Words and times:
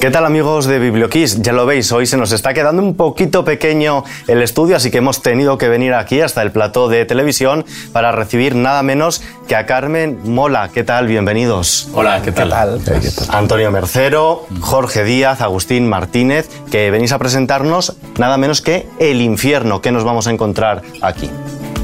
¿Qué 0.00 0.12
tal 0.12 0.24
amigos 0.24 0.66
de 0.66 0.78
Biblioquiz? 0.78 1.42
Ya 1.42 1.52
lo 1.52 1.66
veis, 1.66 1.90
hoy 1.90 2.06
se 2.06 2.16
nos 2.16 2.30
está 2.30 2.54
quedando 2.54 2.80
un 2.80 2.94
poquito 2.94 3.44
pequeño 3.44 4.04
el 4.28 4.42
estudio, 4.42 4.76
así 4.76 4.92
que 4.92 4.98
hemos 4.98 5.22
tenido 5.22 5.58
que 5.58 5.68
venir 5.68 5.92
aquí 5.92 6.20
hasta 6.20 6.40
el 6.42 6.52
plató 6.52 6.88
de 6.88 7.04
televisión 7.04 7.64
para 7.92 8.12
recibir 8.12 8.54
nada 8.54 8.84
menos 8.84 9.22
que 9.48 9.56
a 9.56 9.66
Carmen 9.66 10.20
Mola. 10.22 10.70
¿Qué 10.72 10.84
tal? 10.84 11.08
Bienvenidos. 11.08 11.88
Hola, 11.94 12.22
¿qué 12.22 12.30
tal? 12.30 12.80
Antonio 13.30 13.72
Mercero, 13.72 14.46
Jorge 14.60 15.02
Díaz, 15.02 15.40
Agustín 15.40 15.88
Martínez, 15.88 16.48
que 16.70 16.92
venís 16.92 17.10
a 17.10 17.18
presentarnos 17.18 17.96
nada 18.18 18.36
menos 18.38 18.60
que 18.60 18.86
El 19.00 19.20
infierno. 19.20 19.80
¿Qué 19.82 19.90
nos 19.90 20.04
vamos 20.04 20.28
a 20.28 20.30
encontrar 20.30 20.82
aquí? 21.02 21.28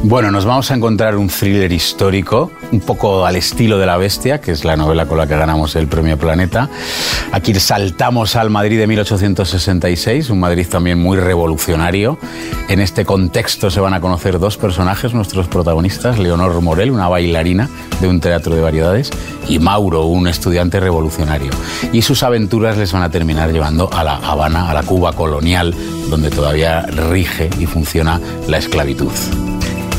Bueno, 0.06 0.30
nos 0.30 0.44
vamos 0.44 0.70
a 0.70 0.74
encontrar 0.74 1.16
un 1.16 1.28
thriller 1.28 1.72
histórico, 1.72 2.50
un 2.72 2.80
poco 2.80 3.24
al 3.24 3.36
estilo 3.36 3.78
de 3.78 3.86
La 3.86 3.96
Bestia, 3.96 4.38
que 4.38 4.52
es 4.52 4.62
la 4.62 4.76
novela 4.76 5.06
con 5.06 5.16
la 5.16 5.26
que 5.26 5.34
ganamos 5.34 5.76
el 5.76 5.86
premio 5.86 6.18
Planeta. 6.18 6.68
Aquí 7.32 7.54
saltamos 7.54 8.36
al 8.36 8.50
Madrid 8.50 8.78
de 8.78 8.86
1866, 8.86 10.28
un 10.28 10.40
Madrid 10.40 10.66
también 10.68 10.98
muy 10.98 11.16
revolucionario. 11.16 12.18
En 12.68 12.80
este 12.80 13.06
contexto 13.06 13.70
se 13.70 13.80
van 13.80 13.94
a 13.94 14.02
conocer 14.02 14.38
dos 14.38 14.58
personajes, 14.58 15.14
nuestros 15.14 15.48
protagonistas, 15.48 16.18
Leonor 16.18 16.60
Morel, 16.60 16.90
una 16.90 17.08
bailarina 17.08 17.70
de 18.02 18.06
un 18.06 18.20
teatro 18.20 18.54
de 18.54 18.60
variedades, 18.60 19.10
y 19.48 19.58
Mauro, 19.58 20.04
un 20.04 20.28
estudiante 20.28 20.80
revolucionario. 20.80 21.50
Y 21.94 22.02
sus 22.02 22.22
aventuras 22.22 22.76
les 22.76 22.92
van 22.92 23.04
a 23.04 23.10
terminar 23.10 23.50
llevando 23.52 23.88
a 23.90 24.04
la 24.04 24.16
Habana, 24.16 24.70
a 24.70 24.74
la 24.74 24.82
Cuba 24.82 25.14
colonial, 25.14 25.74
donde 26.10 26.28
todavía 26.28 26.82
rige 26.82 27.48
y 27.58 27.64
funciona 27.64 28.20
la 28.48 28.58
esclavitud. 28.58 29.10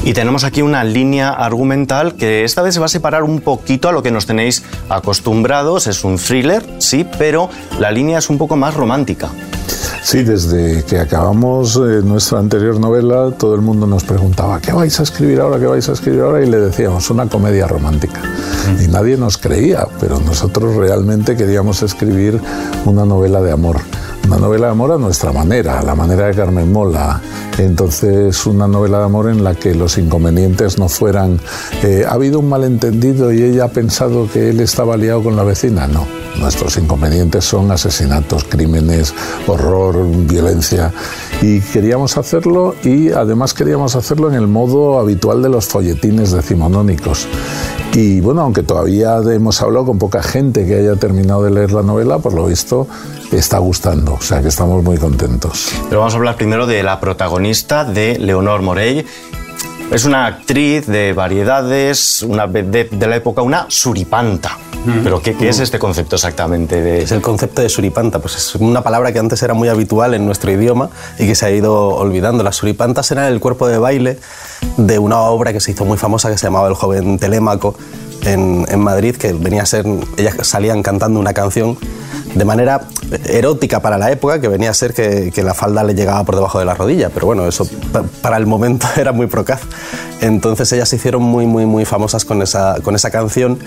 Y 0.05 0.13
tenemos 0.13 0.43
aquí 0.43 0.61
una 0.61 0.83
línea 0.83 1.31
argumental 1.31 2.13
que 2.13 2.43
esta 2.43 2.61
vez 2.61 2.75
se 2.75 2.79
va 2.79 2.85
a 2.85 2.89
separar 2.89 3.23
un 3.23 3.41
poquito 3.41 3.89
a 3.89 3.91
lo 3.91 4.03
que 4.03 4.11
nos 4.11 4.27
tenéis 4.27 4.63
acostumbrados. 4.87 5.87
Es 5.87 6.03
un 6.03 6.17
thriller, 6.17 6.63
sí, 6.77 7.07
pero 7.17 7.49
la 7.79 7.89
línea 7.89 8.19
es 8.19 8.29
un 8.29 8.37
poco 8.37 8.55
más 8.55 8.75
romántica. 8.75 9.29
Sí, 10.03 10.21
desde 10.21 10.83
que 10.83 10.99
acabamos 10.99 11.75
eh, 11.77 12.03
nuestra 12.03 12.37
anterior 12.37 12.79
novela, 12.79 13.31
todo 13.31 13.55
el 13.55 13.61
mundo 13.61 13.87
nos 13.87 14.03
preguntaba, 14.03 14.61
¿qué 14.61 14.71
vais 14.71 14.99
a 14.99 15.03
escribir 15.03 15.41
ahora? 15.41 15.59
¿Qué 15.59 15.65
vais 15.65 15.89
a 15.89 15.93
escribir 15.93 16.21
ahora? 16.21 16.43
Y 16.43 16.51
le 16.51 16.59
decíamos, 16.59 17.09
una 17.09 17.25
comedia 17.25 17.65
romántica. 17.65 18.21
Y 18.79 18.87
nadie 18.87 19.17
nos 19.17 19.39
creía, 19.39 19.87
pero 19.99 20.19
nosotros 20.19 20.75
realmente 20.75 21.35
queríamos 21.35 21.81
escribir 21.81 22.39
una 22.85 23.05
novela 23.05 23.41
de 23.41 23.51
amor. 23.51 23.77
Una 24.27 24.37
novela 24.37 24.65
de 24.65 24.71
amor 24.71 24.91
a 24.91 24.97
nuestra 24.97 25.31
manera, 25.31 25.79
a 25.79 25.83
la 25.83 25.93
manera 25.93 26.25
de 26.25 26.33
Carmen 26.33 26.71
Mola. 26.71 27.21
Entonces, 27.59 28.45
una 28.47 28.67
novela 28.67 28.97
de 28.97 29.05
amor 29.05 29.29
en 29.29 29.43
la 29.43 29.53
que 29.53 29.75
los 29.75 29.99
inconvenientes 29.99 30.79
no 30.79 30.89
fueran, 30.89 31.39
eh, 31.83 32.05
ha 32.07 32.13
habido 32.13 32.39
un 32.39 32.49
malentendido 32.49 33.31
y 33.31 33.43
ella 33.43 33.65
ha 33.65 33.67
pensado 33.67 34.27
que 34.31 34.49
él 34.49 34.61
estaba 34.61 34.97
liado 34.97 35.21
con 35.21 35.35
la 35.35 35.43
vecina. 35.43 35.85
No, 35.85 36.07
nuestros 36.39 36.75
inconvenientes 36.77 37.45
son 37.45 37.71
asesinatos, 37.71 38.45
crímenes, 38.45 39.13
horror, 39.45 40.03
violencia. 40.25 40.91
Y 41.43 41.61
queríamos 41.61 42.17
hacerlo 42.17 42.75
y 42.83 43.11
además 43.11 43.53
queríamos 43.53 43.95
hacerlo 43.95 44.29
en 44.29 44.35
el 44.35 44.47
modo 44.47 44.97
habitual 44.97 45.43
de 45.43 45.49
los 45.49 45.67
folletines 45.67 46.31
decimonónicos. 46.31 47.27
Y 47.95 48.19
bueno, 48.19 48.41
aunque 48.41 48.61
todavía 48.61 49.19
hemos 49.19 49.61
hablado 49.61 49.85
con 49.85 49.97
poca 49.97 50.21
gente 50.21 50.65
que 50.65 50.75
haya 50.75 50.97
terminado 50.97 51.43
de 51.43 51.51
leer 51.51 51.71
la 51.71 51.81
novela, 51.81 52.19
por 52.19 52.33
lo 52.33 52.45
visto 52.45 52.87
está 53.31 53.57
gustando, 53.59 54.15
o 54.15 54.21
sea 54.21 54.41
que 54.41 54.49
estamos 54.49 54.83
muy 54.83 54.97
contentos. 54.97 55.71
Pero 55.87 55.99
vamos 55.99 56.13
a 56.13 56.17
hablar 56.17 56.35
primero 56.35 56.67
de 56.67 56.83
la 56.83 56.99
protagonista, 56.99 57.85
de 57.85 58.19
Leonor 58.19 58.61
Morey. 58.61 59.05
Es 59.91 60.03
una 60.03 60.25
actriz 60.25 60.87
de 60.87 61.13
variedades, 61.13 62.23
una 62.23 62.47
de, 62.47 62.89
la 62.99 63.15
época, 63.15 63.43
una 63.43 63.65
suripanta. 63.69 64.57
¿Pero 65.03 65.21
qué, 65.21 65.35
es 65.47 65.59
este 65.59 65.79
concepto 65.79 66.15
exactamente? 66.15 66.81
De... 66.81 67.03
Es 67.03 67.11
el 67.11 67.21
concepto 67.21 67.61
de 67.61 67.69
suripanta, 67.69 68.19
pues 68.19 68.35
es 68.35 68.55
una 68.55 68.81
palabra 68.81 69.11
que 69.11 69.19
antes 69.19 69.41
era 69.41 69.53
muy 69.53 69.67
habitual 69.69 70.13
en 70.13 70.25
nuestro 70.25 70.51
idioma 70.51 70.89
y 71.17 71.27
que 71.27 71.35
se 71.35 71.45
ha 71.45 71.51
ido 71.51 71.89
olvidando. 71.89 72.43
Las 72.43 72.57
suripantas 72.57 73.09
eran 73.11 73.31
el 73.31 73.39
cuerpo 73.39 73.67
de 73.67 73.77
baile 73.77 74.19
de 74.77 74.99
una 74.99 75.21
obra 75.21 75.53
que 75.53 75.59
se 75.59 75.71
hizo 75.71 75.85
muy 75.85 75.97
famosa 75.97 76.29
que 76.29 76.37
se 76.37 76.47
llamaba 76.47 76.67
El 76.67 76.75
joven 76.75 77.17
Telémaco 77.17 77.75
en, 78.25 78.79
Madrid, 78.79 79.15
que 79.15 79.33
venía 79.33 79.63
a 79.63 79.65
ser, 79.65 79.85
ellas 80.17 80.35
salían 80.41 80.83
cantando 80.83 81.19
una 81.19 81.33
canción 81.33 81.77
de 82.33 82.43
manera 82.43 82.81
erótica 83.25 83.79
para 83.79 83.97
la 83.97 84.11
época, 84.11 84.41
que 84.41 84.47
venía 84.47 84.69
a 84.71 84.73
ser 84.73 84.93
que, 84.93 85.43
la 85.43 85.53
falda 85.53 85.83
le 85.83 85.93
llegaba 85.93 86.23
por 86.23 86.35
debajo 86.35 86.59
de 86.59 86.65
la 86.65 86.73
rodilla, 86.73 87.09
pero 87.09 87.27
bueno, 87.27 87.47
eso 87.47 87.67
para 88.21 88.37
el 88.37 88.45
momento 88.45 88.87
era 88.97 89.11
muy 89.11 89.27
procaz. 89.27 89.61
Entonces 90.21 90.71
ellas 90.71 90.89
se 90.89 90.95
hicieron 90.95 91.21
muy, 91.21 91.45
muy, 91.45 91.65
muy 91.65 91.85
famosas 91.85 92.25
con 92.25 92.41
esa, 92.41 92.77
con 92.81 92.95
esa 92.95 93.11
canción 93.11 93.59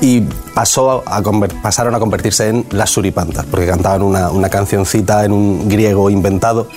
y 0.00 0.22
pasó 0.54 1.02
a, 1.06 1.22
pasaron 1.62 1.94
a 1.94 1.98
convertirse 1.98 2.48
en 2.48 2.66
las 2.70 2.90
suripantas, 2.90 3.44
porque 3.46 3.66
cantaban 3.66 4.02
una, 4.02 4.30
una 4.30 4.48
cancioncita 4.48 5.24
en 5.24 5.32
un 5.32 5.68
griego 5.68 6.08
inventado 6.10 6.68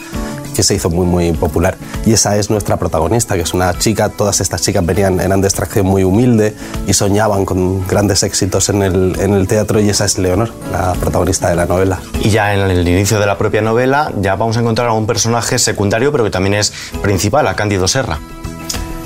que 0.57 0.63
se 0.63 0.73
hizo 0.73 0.89
muy, 0.89 1.05
muy 1.05 1.33
popular. 1.33 1.77
Y 2.03 2.13
esa 2.13 2.35
es 2.35 2.49
nuestra 2.49 2.77
protagonista, 2.77 3.35
que 3.35 3.41
es 3.41 3.53
una 3.53 3.77
chica, 3.77 4.09
todas 4.09 4.41
estas 4.41 4.63
chicas 4.63 4.83
venían, 4.83 5.19
eran 5.19 5.39
de 5.39 5.47
extracción 5.47 5.85
muy 5.85 6.03
humilde 6.03 6.55
y 6.87 6.93
soñaban 6.93 7.45
con 7.45 7.85
grandes 7.87 8.23
éxitos 8.23 8.67
en 8.69 8.81
el, 8.81 9.19
en 9.19 9.33
el 9.33 9.47
teatro 9.47 9.79
y 9.79 9.87
esa 9.87 10.05
es 10.05 10.17
Leonor, 10.17 10.51
la 10.71 10.93
protagonista 10.93 11.47
de 11.47 11.55
la 11.55 11.67
novela. 11.67 11.99
Y 12.23 12.31
ya 12.31 12.55
en 12.55 12.61
el 12.61 12.87
inicio 12.87 13.19
de 13.19 13.27
la 13.27 13.37
propia 13.37 13.61
novela 13.61 14.11
ya 14.19 14.35
vamos 14.35 14.57
a 14.57 14.61
encontrar 14.61 14.87
a 14.87 14.93
un 14.93 15.05
personaje 15.05 15.59
secundario, 15.59 16.11
pero 16.11 16.23
que 16.23 16.31
también 16.31 16.55
es 16.55 16.73
principal, 17.03 17.45
a 17.45 17.55
Cándido 17.55 17.87
Serra. 17.87 18.17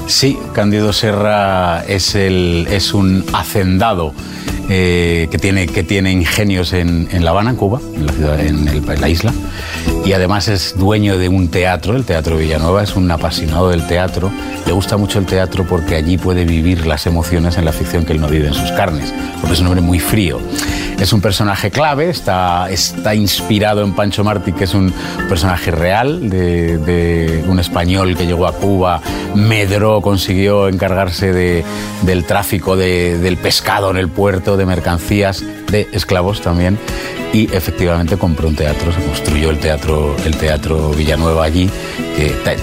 Sí, 0.07 0.39
Cándido 0.53 0.93
Serra 0.93 1.83
es, 1.83 2.15
el, 2.15 2.65
es 2.71 2.93
un 2.93 3.25
hacendado 3.33 4.13
eh, 4.73 5.27
que, 5.29 5.37
tiene, 5.37 5.67
que 5.67 5.83
tiene 5.83 6.13
ingenios 6.13 6.71
en, 6.71 7.09
La 7.25 7.31
Habana, 7.31 7.49
en 7.49 7.57
Cuba, 7.57 7.81
en 7.93 8.05
la, 8.05 8.13
ciudad, 8.13 8.39
en, 8.39 9.01
la 9.01 9.09
isla, 9.09 9.33
y 10.05 10.13
además 10.13 10.47
es 10.47 10.77
dueño 10.77 11.17
de 11.17 11.27
un 11.27 11.49
teatro, 11.49 11.97
el 11.97 12.05
Teatro 12.05 12.37
Villanueva, 12.37 12.81
es 12.81 12.95
un 12.95 13.11
apasionado 13.11 13.67
del 13.67 13.85
teatro, 13.85 14.31
le 14.65 14.71
gusta 14.71 14.95
mucho 14.95 15.19
el 15.19 15.25
teatro 15.25 15.65
porque 15.67 15.97
allí 15.97 16.17
puede 16.17 16.45
vivir 16.45 16.87
las 16.87 17.05
emociones 17.05 17.57
en 17.57 17.65
la 17.65 17.73
ficción 17.73 18.05
que 18.05 18.13
él 18.13 18.21
no 18.21 18.29
vive 18.29 18.47
en 18.47 18.53
sus 18.53 18.71
carnes, 18.71 19.13
porque 19.41 19.55
es 19.55 19.59
un 19.59 19.67
hombre 19.67 19.81
muy 19.81 19.99
frío. 19.99 20.39
Es 21.01 21.13
un 21.13 21.19
personaje 21.19 21.71
clave, 21.71 22.11
está, 22.11 22.69
está 22.69 23.15
inspirado 23.15 23.83
en 23.83 23.95
Pancho 23.95 24.23
Martí, 24.23 24.53
que 24.53 24.65
es 24.65 24.75
un 24.75 24.93
personaje 25.27 25.71
real 25.71 26.29
de, 26.29 27.43
un 27.47 27.59
español 27.59 28.15
que 28.15 28.27
llegó 28.27 28.45
a 28.45 28.53
Cuba, 28.53 29.01
medró, 29.33 30.01
consiguió 30.01 30.67
encargarse 30.67 31.33
de, 31.33 31.65
del 32.03 32.25
tráfico 32.25 32.77
del 32.77 33.35
pescado 33.37 33.89
en 33.89 33.97
el 33.97 34.09
puerto, 34.09 34.57
de 34.57 34.67
mercancías, 34.67 35.43
de 35.71 35.87
esclavos 35.91 36.41
también, 36.41 36.77
y 37.33 37.53
efectivamente 37.55 38.17
compró 38.17 38.47
un 38.47 38.55
teatro, 38.55 38.91
se 38.91 39.01
construyó 39.03 39.49
el 39.49 39.59
teatro, 39.59 40.15
el 40.25 40.35
teatro 40.35 40.89
Villanueva 40.91 41.45
allí, 41.45 41.69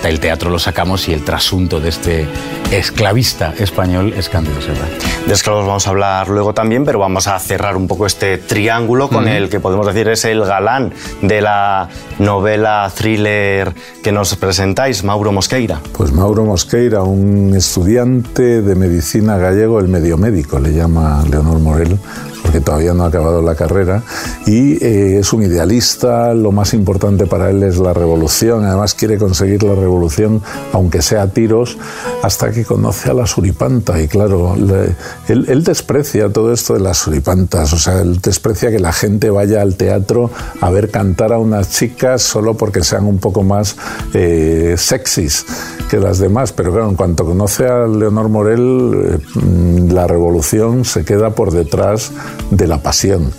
el 0.05 0.21
teatro 0.21 0.51
lo 0.51 0.59
sacamos 0.59 1.09
y 1.09 1.15
el 1.15 1.25
trasunto 1.25 1.81
de 1.81 1.89
este 1.89 2.29
esclavista 2.71 3.55
español 3.59 4.13
es 4.17 4.29
Cándido 4.29 4.61
Serra. 4.61 4.87
De 5.27 5.33
esclavos 5.33 5.67
vamos 5.67 5.87
a 5.87 5.91
hablar 5.91 6.29
luego 6.29 6.53
también, 6.53 6.85
pero 6.85 6.99
vamos 6.99 7.27
a 7.27 7.39
cerrar 7.39 7.77
un 7.77 7.89
poco 7.89 8.07
este 8.07 8.39
triángulo 8.39 9.09
con 9.09 9.27
el 9.27 9.49
que 9.49 9.59
podemos 9.59 9.87
decir 9.87 10.09
es 10.09 10.25
el 10.27 10.45
galán 10.45 10.93
de 11.23 11.41
la 11.41 11.89
novela 12.19 12.91
thriller 12.95 13.75
que 14.03 14.13
nos 14.13 14.37
presentáis, 14.37 15.03
Mauro 15.03 15.33
Mosqueira. 15.33 15.81
Pues 15.93 16.13
Mauro 16.13 16.45
Mosqueira, 16.45 17.03
un 17.03 17.55
estudiante 17.57 18.63
de 18.63 18.75
medicina 18.75 19.39
gallego, 19.39 19.81
el 19.81 19.89
medio 19.89 20.19
médico, 20.19 20.59
le 20.59 20.73
llama 20.73 21.25
Leonor 21.29 21.59
Morel, 21.59 21.99
porque 22.43 22.61
todavía 22.61 22.95
no 22.95 23.05
ha 23.05 23.09
acabado 23.09 23.43
la 23.43 23.55
carrera, 23.55 24.03
y 24.47 24.83
eh, 24.85 25.19
es 25.19 25.33
un 25.33 25.43
idealista, 25.43 26.35
lo 26.35 26.53
más 26.53 26.75
importante 26.75 27.27
para 27.27 27.51
él 27.51 27.63
es 27.63 27.79
la 27.79 27.93
revolución, 27.93 28.65
además 28.65 28.95
quiere 28.95 29.19
conseguir 29.19 29.63
la 29.63 29.75
revolución, 29.75 30.43
aunque 30.73 31.03
sea 31.03 31.23
a 31.23 31.29
tiros, 31.29 31.79
hasta 32.23 32.51
que 32.51 32.65
conoce 32.65 33.11
a 33.11 33.15
la 33.15 33.27
suripanta, 33.27 34.01
y 34.01 34.09
claro, 34.09 34.55
él, 35.29 35.65
desprecia 35.65 36.33
todo 36.33 36.53
esto 36.53 36.75
de 36.75 36.81
las 36.81 36.99
suripantas, 36.99 37.73
o 37.73 37.79
sea, 37.79 38.01
él 38.01 38.21
desprecia 38.21 38.71
que 38.71 38.79
la 38.79 38.93
gente 38.93 39.31
vaya 39.31 39.61
al 39.61 39.77
teatro 39.77 40.31
a 40.61 40.71
ver 40.71 40.91
cantar 40.91 41.33
a 41.33 41.39
unas 41.39 41.71
chicas 41.71 42.23
solo 42.23 42.55
porque 42.55 42.83
sean 42.83 43.05
un 43.07 43.19
poco 43.19 43.43
más 43.43 43.77
eh, 44.15 44.75
sexys 44.79 45.45
que 45.91 45.99
las 45.99 46.19
demás, 46.19 46.53
pero 46.53 46.73
claro, 46.73 46.89
en 46.89 46.97
cuanto 46.97 47.25
conoce 47.25 47.67
a 47.67 47.87
Leonor 47.87 48.29
Morel, 48.29 48.93
eh, 49.05 49.93
la 49.93 50.07
revolución 50.07 50.85
se 50.85 51.05
queda 51.05 51.31
por 51.31 51.51
detrás 51.51 52.13
de 52.51 52.67
la 52.67 52.79
pasión. 52.83 53.33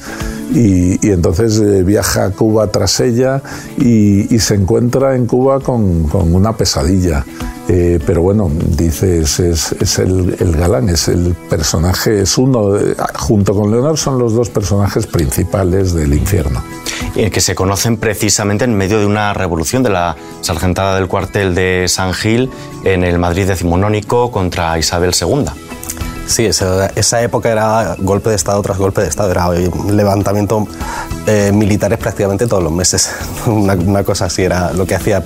Y, 0.53 1.07
entonces 1.11 1.59
eh, 1.59 1.83
viaja 1.83 2.25
a 2.25 2.31
Cuba 2.31 2.67
tras 2.67 2.99
ella 2.99 3.41
y, 3.77 4.39
se 4.39 4.55
encuentra 4.55 5.15
en 5.15 5.25
Cuba 5.27 5.59
con, 5.59 6.09
una 6.11 6.53
pesadilla. 6.53 7.25
Eh, 7.67 7.99
pero 8.03 8.23
bueno, 8.23 8.49
dices, 8.75 9.39
es, 9.39 9.99
el, 9.99 10.55
galán, 10.57 10.89
es 10.89 11.07
el 11.07 11.35
personaje, 11.49 12.21
es 12.21 12.37
uno, 12.39 12.71
junto 13.13 13.53
con 13.53 13.69
Leonor 13.69 13.95
son 13.95 14.17
los 14.17 14.33
dos 14.33 14.49
personajes 14.49 15.05
principales 15.05 15.93
del 15.93 16.15
infierno. 16.15 16.63
Y 17.15 17.29
que 17.29 17.41
se 17.41 17.53
conocen 17.53 17.97
precisamente 17.97 18.65
en 18.65 18.73
medio 18.75 18.99
de 18.99 19.05
una 19.05 19.33
revolución 19.33 19.83
de 19.83 19.89
la 19.89 20.15
sargentada 20.41 20.95
del 20.95 21.07
cuartel 21.07 21.53
de 21.53 21.85
San 21.87 22.13
Gil 22.13 22.49
en 22.83 23.03
el 23.03 23.19
Madrid 23.19 23.45
decimonónico 23.45 24.31
contra 24.31 24.77
Isabel 24.79 25.13
II. 25.19 25.68
Sí, 26.29 26.45
esa, 26.45 27.21
época 27.23 27.49
era 27.49 27.95
golpe 27.97 28.29
de 28.29 28.35
Estado 28.35 28.61
tras 28.61 28.77
golpe 28.77 29.01
de 29.01 29.07
Estado, 29.07 29.31
era 29.31 29.49
levantamiento 29.49 30.67
eh, 31.25 31.51
militares 31.51 31.97
prácticamente 31.97 32.45
todos 32.45 32.61
los 32.61 32.71
meses. 32.71 33.11
Una, 33.47 34.03
cosa 34.03 34.25
así 34.25 34.43
era 34.43 34.71
lo 34.71 34.85
que 34.85 34.93
hacía 34.93 35.23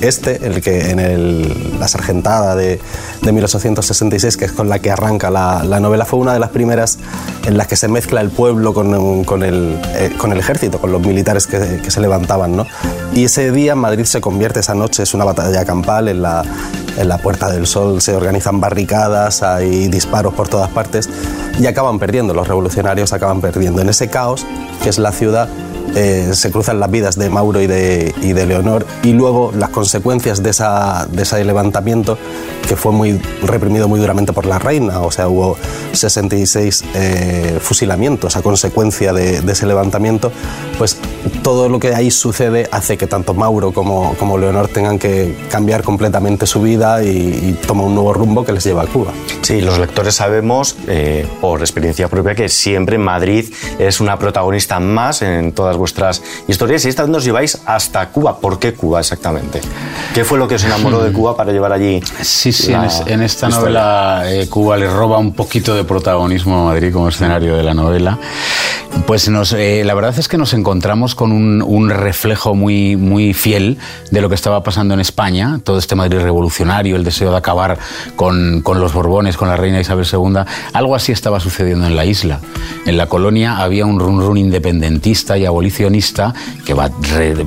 este, 0.00 0.46
el 0.46 0.62
que 0.62 0.90
en 0.90 1.78
la 1.78 1.86
sargentada 1.86 2.56
de, 2.56 2.80
1866, 3.20 4.38
que 4.38 4.46
es 4.46 4.52
con 4.52 4.70
la 4.70 4.78
que 4.78 4.90
arranca 4.90 5.30
la, 5.30 5.80
novela, 5.80 6.06
fue 6.06 6.18
una 6.18 6.32
de 6.32 6.38
las 6.38 6.50
primeras 6.50 6.98
en 7.44 7.58
las 7.58 7.66
que 7.66 7.76
se 7.76 7.88
mezcla 7.88 8.22
el 8.22 8.30
pueblo 8.30 8.72
con, 8.72 9.24
con, 9.24 9.42
el, 9.42 9.78
eh, 9.94 10.14
con 10.16 10.32
el, 10.32 10.38
ejército, 10.38 10.80
con 10.80 10.92
los 10.92 11.02
militares 11.02 11.46
que, 11.46 11.78
que, 11.82 11.90
se 11.90 12.00
levantaban. 12.00 12.56
¿no? 12.56 12.66
Y 13.12 13.24
ese 13.24 13.52
día 13.52 13.74
Madrid 13.74 14.04
se 14.04 14.22
convierte, 14.22 14.60
esa 14.60 14.74
noche 14.74 15.02
es 15.02 15.12
una 15.12 15.24
batalla 15.24 15.66
campal, 15.66 16.08
en 16.08 16.22
la, 16.22 16.42
en 16.96 17.08
la 17.08 17.18
Puerta 17.18 17.50
del 17.50 17.66
Sol 17.66 18.00
se 18.00 18.14
organizan 18.14 18.60
barricadas, 18.60 19.42
hay 19.42 19.88
disparos 19.88 20.34
por 20.34 20.48
todas 20.48 20.70
partes 20.70 21.08
y 21.58 21.66
acaban 21.66 21.98
perdiendo, 21.98 22.34
los 22.34 22.48
revolucionarios 22.48 23.12
acaban 23.12 23.40
perdiendo. 23.40 23.80
En 23.80 23.88
ese 23.88 24.08
caos, 24.08 24.46
que 24.82 24.88
es 24.88 24.98
la 24.98 25.12
ciudad, 25.12 25.48
eh, 25.94 26.30
se 26.32 26.50
cruzan 26.50 26.80
las 26.80 26.90
vidas 26.90 27.16
de 27.16 27.30
Mauro 27.30 27.60
y 27.60 27.66
de, 27.66 28.14
y 28.22 28.32
de 28.32 28.46
Leonor 28.46 28.86
y 29.02 29.12
luego 29.12 29.52
las 29.56 29.70
consecuencias 29.70 30.42
de, 30.42 30.50
esa, 30.50 31.06
de 31.10 31.22
ese 31.22 31.44
levantamiento 31.44 32.18
que 32.68 32.76
fue 32.76 32.92
muy 32.92 33.20
reprimido 33.42 33.88
muy 33.88 34.00
duramente 34.00 34.32
por 34.32 34.46
la 34.46 34.58
reina, 34.58 35.00
o 35.00 35.10
sea, 35.10 35.28
hubo 35.28 35.56
66 35.92 36.84
eh, 36.94 37.58
fusilamientos 37.60 38.36
a 38.36 38.42
consecuencia 38.42 39.12
de, 39.12 39.42
ese 39.52 39.66
levantamiento, 39.66 40.32
pues 40.78 40.96
todo 41.42 41.68
lo 41.68 41.78
que 41.78 41.94
ahí 41.94 42.10
sucede 42.10 42.68
hace 42.72 42.96
que 42.96 43.06
tanto 43.06 43.34
Mauro 43.34 43.72
como, 43.72 44.14
como 44.18 44.38
Leonor 44.38 44.68
tengan 44.68 44.98
que 44.98 45.36
cambiar 45.50 45.82
completamente 45.82 46.46
su 46.46 46.62
vida 46.62 47.02
y, 47.04 47.08
y 47.08 47.58
tomar 47.66 47.86
un 47.86 47.94
nuevo 47.94 48.14
rumbo 48.14 48.44
que 48.44 48.52
les 48.52 48.64
lleva 48.64 48.82
a 48.82 48.86
Cuba. 48.86 49.12
Sí, 49.42 49.60
los 49.60 49.78
lectores 49.78 50.14
sabemos, 50.14 50.76
eh, 50.86 51.26
por 51.40 51.60
experiencia 51.60 52.08
propia, 52.08 52.34
que 52.34 52.48
siempre 52.48 52.96
Madrid 52.96 53.52
es 53.78 54.00
una 54.00 54.18
protagonista 54.18 54.80
más 54.80 55.22
en 55.22 55.52
todas 55.52 55.71
vuestras 55.76 56.22
historias 56.48 56.84
y 56.84 56.88
esta 56.88 57.02
vez 57.02 57.10
nos 57.10 57.24
lleváis 57.24 57.58
hasta 57.66 58.08
Cuba. 58.10 58.38
¿Por 58.38 58.58
qué 58.58 58.74
Cuba 58.74 59.00
exactamente? 59.00 59.60
¿Qué 60.14 60.24
fue 60.24 60.38
lo 60.38 60.48
que 60.48 60.56
os 60.56 60.64
enamoró 60.64 61.02
de 61.02 61.12
Cuba 61.12 61.36
para 61.36 61.52
llevar 61.52 61.72
allí? 61.72 62.00
Sí, 62.22 62.52
sí, 62.52 62.72
en, 63.06 63.22
esta 63.22 63.48
novela 63.48 64.22
eh, 64.26 64.48
Cuba 64.48 64.76
le 64.76 64.88
roba 64.88 65.18
un 65.18 65.32
poquito 65.32 65.74
de 65.74 65.84
protagonismo 65.84 66.60
a 66.60 66.64
Madrid 66.72 66.92
como 66.92 67.08
escenario 67.08 67.56
de 67.56 67.62
la 67.62 67.74
novela. 67.74 68.18
Pues 69.06 69.28
nos, 69.28 69.52
eh, 69.52 69.82
la 69.84 69.94
verdad 69.94 70.14
es 70.18 70.28
que 70.28 70.38
nos 70.38 70.54
encontramos 70.54 71.14
con 71.14 71.32
un, 71.32 71.90
reflejo 71.90 72.54
muy, 72.54 72.96
muy 72.96 73.34
fiel 73.34 73.78
de 74.10 74.20
lo 74.20 74.28
que 74.28 74.34
estaba 74.34 74.62
pasando 74.62 74.94
en 74.94 75.00
España, 75.00 75.60
todo 75.64 75.78
este 75.78 75.94
Madrid 75.94 76.20
revolucionario, 76.20 76.96
el 76.96 77.04
deseo 77.04 77.30
de 77.30 77.36
acabar 77.36 77.78
con, 78.16 78.60
con 78.62 78.80
los 78.80 78.92
Borbones, 78.92 79.36
con 79.36 79.48
la 79.48 79.56
reina 79.56 79.80
Isabel 79.80 80.06
II. 80.10 80.44
Algo 80.72 80.94
así 80.94 81.10
estaba 81.10 81.40
sucediendo 81.40 81.86
en 81.86 81.96
la 81.96 82.04
isla. 82.04 82.40
En 82.86 82.96
la 82.96 83.06
colonia 83.06 83.58
había 83.58 83.86
un 83.86 83.98
run 83.98 84.20
run 84.20 84.36
independentista 84.36 85.36
y 85.36 85.46
abolicionista 85.46 85.61
que 86.64 86.74
va, 86.74 86.90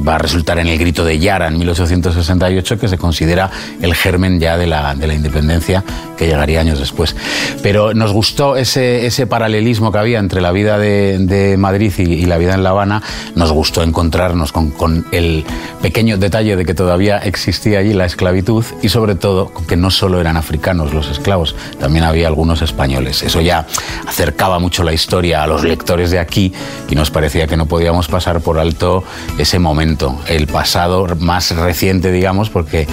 va 0.08 0.16
a 0.16 0.18
resultar 0.18 0.60
en 0.60 0.68
el 0.68 0.78
grito 0.78 1.04
de 1.04 1.20
Yara 1.20 1.48
en 1.48 1.58
1868, 1.58 2.80
que 2.80 2.88
se 2.88 2.98
considera 2.98 3.50
el 3.82 3.94
germen 3.96 4.40
ya 4.40 4.58
de 4.58 4.68
la, 4.68 4.96
de 4.96 5.08
la 5.08 5.14
independencia 5.14 5.84
que 6.18 6.28
llegaría 6.28 6.62
años 6.62 6.80
después. 6.80 7.16
Pero 7.62 7.94
nos 7.94 8.12
gustó 8.14 8.56
ese, 8.56 9.06
ese 9.06 9.28
paralelismo 9.28 9.92
que 9.92 9.98
había 9.98 10.20
entre 10.20 10.42
la 10.42 10.52
vida 10.52 10.78
de 10.78 11.56
Madrid 11.58 11.94
y, 11.98 12.26
la 12.26 12.38
vida 12.38 12.54
en 12.54 12.64
La 12.64 12.72
Habana, 12.72 13.02
nos 13.36 13.52
gustó 13.52 13.84
encontrarnos 13.84 14.52
con, 14.52 14.72
con, 14.72 15.06
el 15.12 15.44
pequeño 15.82 16.18
detalle 16.18 16.56
de 16.56 16.66
que 16.66 16.74
todavía 16.74 17.18
existía 17.18 17.80
allí 17.80 17.94
la 17.94 18.06
esclavitud 18.06 18.64
y 18.82 18.90
sobre 18.90 19.16
todo 19.16 19.52
que 19.68 19.76
no 19.76 19.92
solo 19.92 20.20
eran 20.20 20.38
africanos 20.38 20.94
los 20.94 21.10
esclavos, 21.10 21.56
también 21.80 22.06
había 22.06 22.28
algunos 22.28 22.62
españoles. 22.62 23.24
Eso 23.24 23.42
ya 23.42 23.68
acercaba 24.08 24.60
mucho 24.60 24.84
la 24.84 24.94
historia 24.94 25.44
a 25.44 25.48
los 25.48 25.64
lectores 25.64 26.12
de 26.12 26.20
aquí 26.20 26.54
y 26.90 26.96
nos 26.96 27.12
parecía 27.12 27.48
que 27.48 27.58
no 27.58 27.66
podíamos 27.66 28.05
pasar 28.08 28.42
por 28.42 28.60
alto 28.60 29.04
ese 29.38 29.60
momento, 29.60 30.20
el 30.28 30.48
pasado 30.48 31.08
más 31.20 31.56
reciente, 31.56 32.12
digamos, 32.12 32.50
porque 32.50 32.88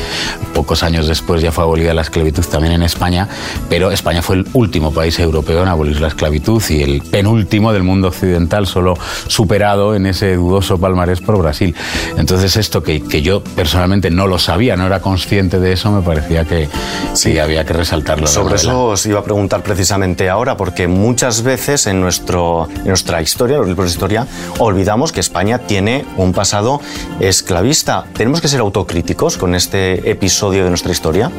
pocos 0.55 0.83
años 0.83 1.07
después 1.07 1.43
ya 1.43 1.53
fue 1.53 1.65
abolida 1.65 1.95
la 1.95 2.03
esclavitud 2.03 2.45
también 2.47 2.75
en 2.75 2.83
España, 2.83 3.29
pero 3.69 3.91
España 3.91 4.23
fue 4.23 4.37
el 4.37 4.47
último 4.53 4.93
país 4.93 5.19
europeo 5.19 5.63
en 5.63 5.69
abolir 5.69 6.01
la 6.01 6.09
esclavitud 6.09 6.63
y 6.69 6.83
el 6.83 7.03
penúltimo 7.03 7.73
del 7.73 7.83
mundo 7.83 8.09
occidental 8.09 8.67
solo 8.67 8.95
superado 9.27 9.95
en 9.95 10.07
ese 10.07 10.35
dudoso 10.37 10.79
palmarés 10.79 11.21
por 11.21 11.39
Brasil. 11.39 11.75
Entonces 12.17 12.57
esto 12.57 12.83
que, 12.83 13.03
que 13.03 13.23
yo 13.23 13.43
personalmente 13.43 14.11
no 14.11 14.27
lo 14.27 14.39
sabía, 14.39 14.77
no 14.77 14.87
era 14.87 15.01
consciente 15.01 15.59
de 15.59 15.73
eso, 15.73 15.91
me 15.91 16.03
parecía 16.03 16.45
que 16.45 16.69
sí, 17.15 17.39
había 17.39 17.65
que 17.65 17.73
resaltarlo. 17.73 18.27
Sobre 18.27 18.57
eso 18.57 18.87
os 18.87 19.07
iba 19.07 19.21
a 19.21 19.25
preguntar 19.25 19.63
precisamente 19.63 20.29
ahora, 20.29 20.57
porque 20.57 20.89
muchas 20.89 21.43
veces 21.43 21.87
en, 21.87 22.01
nuestro, 22.01 22.69
en 22.77 22.89
nuestra 22.89 23.21
historia, 23.23 23.57
en 23.57 23.65
nuestra 23.65 23.87
historia, 23.87 24.27
olvidamos 24.59 25.02
que 25.11 25.19
España 25.19 25.59
tiene 25.59 26.05
un 26.17 26.33
pasado 26.33 26.81
esclavista. 27.19 28.05
¿Tenemos 28.13 28.41
que 28.41 28.47
ser 28.47 28.61
autocríticos 28.61 29.37
con 29.37 29.57
este 29.57 30.09
episodio 30.09 30.63
de 30.63 30.69
nuestra 30.71 30.93
historia? 30.93 31.33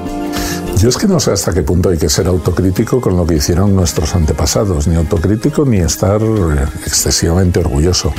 Yo 0.79 0.89
es 0.89 0.97
que 0.97 1.07
no 1.07 1.19
sé 1.19 1.31
hasta 1.31 1.53
qué 1.53 1.61
punto 1.61 1.89
hay 1.89 1.97
que 1.97 2.09
ser 2.09 2.27
autocrítico 2.27 2.99
con 2.99 3.15
lo 3.15 3.25
que 3.25 3.35
hicieron 3.35 3.75
nuestros 3.75 4.15
antepasados, 4.15 4.87
ni 4.87 4.95
autocrítico 4.95 5.63
ni 5.65 5.77
estar 5.77 6.21
excesivamente 6.85 7.59
orgulloso. 7.59 8.11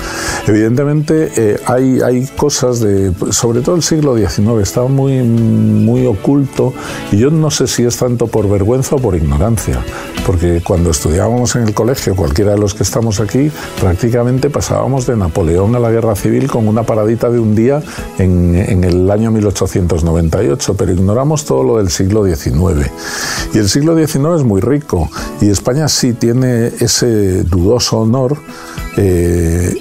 Evidentemente 0.47 1.31
eh, 1.37 1.61
hay, 1.67 2.01
hay 2.01 2.27
cosas 2.27 2.81
de, 2.81 3.13
sobre 3.31 3.61
todo 3.61 3.77
el 3.77 3.83
siglo 3.83 4.17
XIX, 4.17 4.63
estaba 4.63 4.89
muy, 4.89 5.23
muy 5.23 6.07
oculto 6.07 6.73
y 7.13 7.19
yo 7.19 7.31
no 7.31 7.51
sé 7.51 7.67
si 7.67 7.85
es 7.85 7.99
tanto 7.99 8.29
por 8.29 8.49
vergüenza 8.49 8.97
o 8.97 8.99
por 8.99 9.15
ignorancia, 9.15 9.81
porque 10.25 10.63
cuando 10.65 10.91
estudiábamos 10.91 11.57
en 11.57 11.65
el 11.65 11.75
colegio, 11.75 12.17
cualquiera 12.17 12.53
de 12.53 12.59
los 12.59 12.73
que 12.73 12.85
estamos 12.85 13.21
aquí, 13.21 13.51
prácticamente 13.81 14.49
pasábamos 14.49 15.07
de 15.07 15.17
Napoleón 15.17 15.75
a 15.75 15.81
la 15.81 15.91
guerra 15.91 16.15
civil 16.15 16.51
con 16.51 16.67
una 16.69 16.85
paradita 16.85 17.29
de 17.29 17.41
un 17.41 17.55
día 17.55 17.83
en, 18.19 18.55
en 18.55 18.85
el 18.85 19.11
año 19.11 19.31
1898, 19.31 20.75
pero 20.75 20.93
ignoramos 20.93 21.45
todo 21.45 21.63
lo 21.63 21.77
del 21.79 21.91
siglo 21.91 22.25
XIX. 22.25 22.44
Y 23.53 23.59
el 23.59 23.69
siglo 23.69 23.97
XIX 23.97 24.37
es 24.37 24.43
muy 24.43 24.61
rico 24.61 25.09
y 25.41 25.51
España 25.51 25.89
sí 25.89 26.13
tiene 26.13 26.73
ese 26.81 27.45
dudoso 27.45 28.01
honor. 28.01 28.37
Eh, 28.97 29.81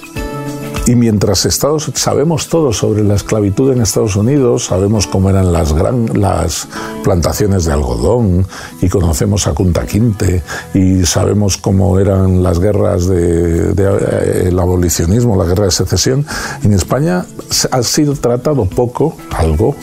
y 0.86 0.96
mientras 0.96 1.46
Estados 1.46 1.90
sabemos 1.96 2.50
todo 2.50 2.74
sobre 2.74 3.04
la 3.04 3.16
esclavitud 3.16 3.72
en 3.72 3.82
Estados 3.82 4.18
Unidos, 4.18 4.66
sabemos 4.66 5.08
cómo 5.08 5.30
eran 5.30 5.54
las, 5.54 6.68
plantaciones 7.04 7.66
de 7.66 7.74
algodón 7.74 8.46
y 8.82 8.90
conocemos 8.90 9.48
a 9.48 9.54
Kunta 9.54 9.86
Quinte 9.86 10.44
y 10.74 11.06
sabemos 11.06 11.58
cómo 11.58 12.00
eran 12.00 12.44
las 12.44 12.60
guerras 12.60 13.08
del 13.08 13.76
de, 13.76 14.50
eh, 14.50 14.58
abolicionismo, 14.60 15.38
la 15.38 15.46
guerra 15.46 15.66
de 15.66 15.72
secesión, 15.72 16.26
en 16.64 16.74
España 16.74 17.26
ha 17.72 17.84
sido 17.84 18.14
tratado 18.16 18.66
poco, 18.66 19.16
algo, 19.32 19.76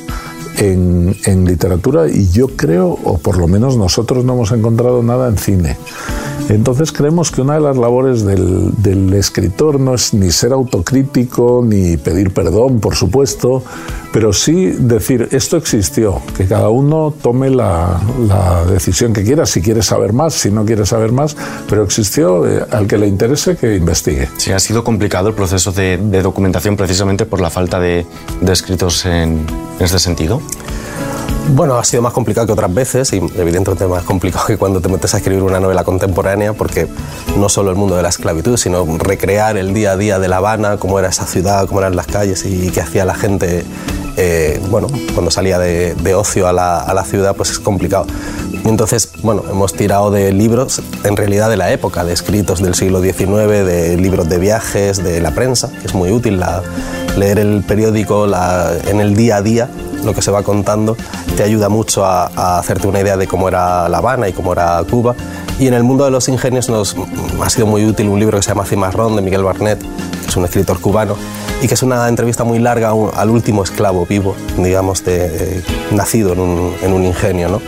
en, 0.59 1.45
literatura 1.45 2.09
y 2.09 2.29
yo 2.31 2.49
creo, 2.49 2.99
o 3.05 3.19
por 3.19 3.39
lo 3.39 3.49
menos 3.49 3.77
nosotros 3.77 4.25
no 4.25 4.35
hemos 4.35 4.53
encontrado 4.53 5.03
nada 5.03 5.29
en 5.29 5.39
cine. 5.39 5.77
Entonces 6.49 6.93
creemos 6.93 7.31
que 7.31 7.43
una 7.43 7.55
de 7.55 7.61
las 7.61 7.77
labores 7.77 8.25
del, 8.25 8.71
del, 8.79 9.13
escritor 9.15 9.79
no 9.79 9.95
es 9.95 10.15
ni 10.15 10.31
ser 10.31 10.53
autocrítico, 10.53 11.63
ni 11.65 11.97
pedir 11.97 12.33
perdón, 12.33 12.81
por 12.81 12.95
supuesto, 12.97 13.63
pero 14.13 14.33
sí 14.33 14.67
decir, 14.67 15.29
esto 15.31 15.57
existió, 15.57 16.21
que 16.37 16.47
cada 16.47 16.69
uno 16.71 17.15
tome 17.23 17.51
la, 17.51 18.01
la 18.27 18.65
decisión 18.65 19.13
que 19.13 19.23
quiera, 19.23 19.47
si 19.47 19.61
quiere 19.61 19.83
saber 19.83 20.13
más, 20.13 20.35
si 20.35 20.51
no 20.51 20.65
quiere 20.65 20.87
saber 20.87 21.13
más, 21.13 21.37
pero 21.69 21.85
existió, 21.85 22.47
eh, 22.49 22.65
al 22.71 22.87
que 22.87 22.99
le 22.99 23.07
interese 23.07 23.57
que 23.57 23.77
investigue. 23.77 24.29
Sí, 24.37 24.53
ha 24.53 24.59
sido 24.59 24.83
complicado 24.83 25.29
el 25.29 25.35
proceso 25.35 25.73
de, 25.73 25.99
documentación 26.21 26.77
precisamente 26.77 27.27
por 27.27 27.41
la 27.41 27.51
falta 27.51 27.79
de, 27.79 28.05
de 28.41 28.53
escritos 28.53 29.07
en, 29.07 29.47
en 29.79 29.85
este 29.85 29.99
sentido. 29.99 30.41
Bueno, 31.53 31.77
ha 31.77 31.85
sido 31.85 32.01
más 32.01 32.13
complicado 32.13 32.47
que 32.47 32.53
otras 32.53 32.73
veces 32.73 33.13
y 33.13 33.17
evidentemente 33.17 33.85
más 33.87 34.05
complicado 34.05 34.47
que 34.47 34.57
cuando 34.57 34.81
te 34.81 34.89
metes 34.89 35.15
a 35.15 35.17
escribir 35.17 35.43
una 35.43 35.59
novela 35.59 35.83
contemporánea 35.83 36.53
porque 36.53 36.87
no 37.37 37.49
solo 37.49 37.71
el 37.71 37.77
mundo 37.77 37.97
de 37.97 38.03
la 38.03 38.09
esclavitud, 38.09 38.57
sino 38.57 38.87
recrear 38.99 39.57
el 39.57 39.75
día 39.75 39.93
a 39.93 39.97
día 39.97 40.19
de 40.21 40.29
La 40.29 40.37
Habana, 40.37 40.77
cómo 40.77 40.99
era 40.99 41.09
esa 41.09 41.27
ciudad, 41.27 41.67
cómo 41.67 41.81
eran 41.81 41.97
las 41.97 42.07
calles 42.07 42.47
y 42.47 42.71
qué 42.71 42.81
hacía 42.81 43.05
la 43.05 43.17
gente, 43.17 43.65
eh, 44.17 44.61
bueno, 44.71 44.87
cuando 45.13 45.33
salía 45.33 45.59
de, 45.59 46.15
ocio 46.15 46.47
a 46.47 46.53
la, 46.53 47.05
ciudad, 47.05 47.35
pues 47.35 47.51
es 47.51 47.59
complicado. 47.59 48.07
Entonces, 48.65 49.11
bueno, 49.23 49.43
hemos 49.51 49.75
tirado 49.75 50.11
de 50.13 50.33
libros, 50.33 50.81
en 51.03 51.17
realidad 51.17 51.51
de 51.51 51.57
la 51.57 51.73
época, 51.73 52.05
de 52.05 52.13
escritos 52.13 52.63
del 52.63 52.75
siglo 52.75 53.03
XIX, 53.03 53.67
de 53.67 53.97
libros 53.97 54.29
de 54.29 54.39
viajes, 54.39 55.03
de 55.03 55.21
la 55.21 55.33
prensa, 55.33 55.69
que 55.81 55.87
es 55.89 55.95
muy 55.95 56.13
útil 56.13 56.41
leer 57.17 57.41
el 57.41 57.65
periódico 57.67 58.27
en 58.87 59.01
el 59.01 59.17
día 59.17 59.37
a 59.37 59.43
día 59.43 59.69
lo 60.05 60.15
que 60.15 60.23
se 60.23 60.31
va 60.31 60.43
contando 60.43 60.97
te 61.37 61.43
ayuda 61.43 61.69
mucho 61.69 62.05
a, 62.05 62.59
hacerte 62.59 62.87
una 62.87 63.01
idea 63.01 63.17
de 63.17 63.27
cómo 63.27 63.49
era 63.49 63.89
La 63.89 63.99
Habana 63.99 64.29
y 64.29 64.33
cómo 64.33 64.53
era 64.53 64.83
Cuba. 64.89 65.15
Y 65.59 65.67
en 65.67 65.75
el 65.75 65.85
mundo 65.85 66.05
de 66.05 66.11
los 66.11 66.29
ingenios 66.29 66.69
nos 66.69 66.97
ha 67.43 67.51
sido 67.51 67.67
muy 67.67 67.85
útil 67.85 68.09
un 68.09 68.19
libro 68.19 68.39
que 68.39 68.43
se 68.43 68.49
llama 68.49 68.65
Cimarrón 68.65 69.17
de 69.17 69.23
Miguel 69.23 69.45
Barnett, 69.45 69.79
que 69.79 70.29
es 70.29 70.37
un 70.37 70.45
escritor 70.45 70.81
cubano, 70.81 71.17
y 71.61 71.69
que 71.69 71.75
es 71.75 71.83
una 71.83 72.09
entrevista 72.09 72.45
muy 72.45 72.59
larga 72.59 72.93
al 73.15 73.31
último 73.31 73.63
esclavo 73.63 74.07
vivo, 74.07 74.35
digamos, 74.57 75.05
de, 75.05 75.63
nacido 75.91 76.33
en 76.33 76.41
un, 76.41 76.75
en 76.83 76.93
un, 76.95 77.05
ingenio. 77.05 77.49
¿no? 77.49 77.61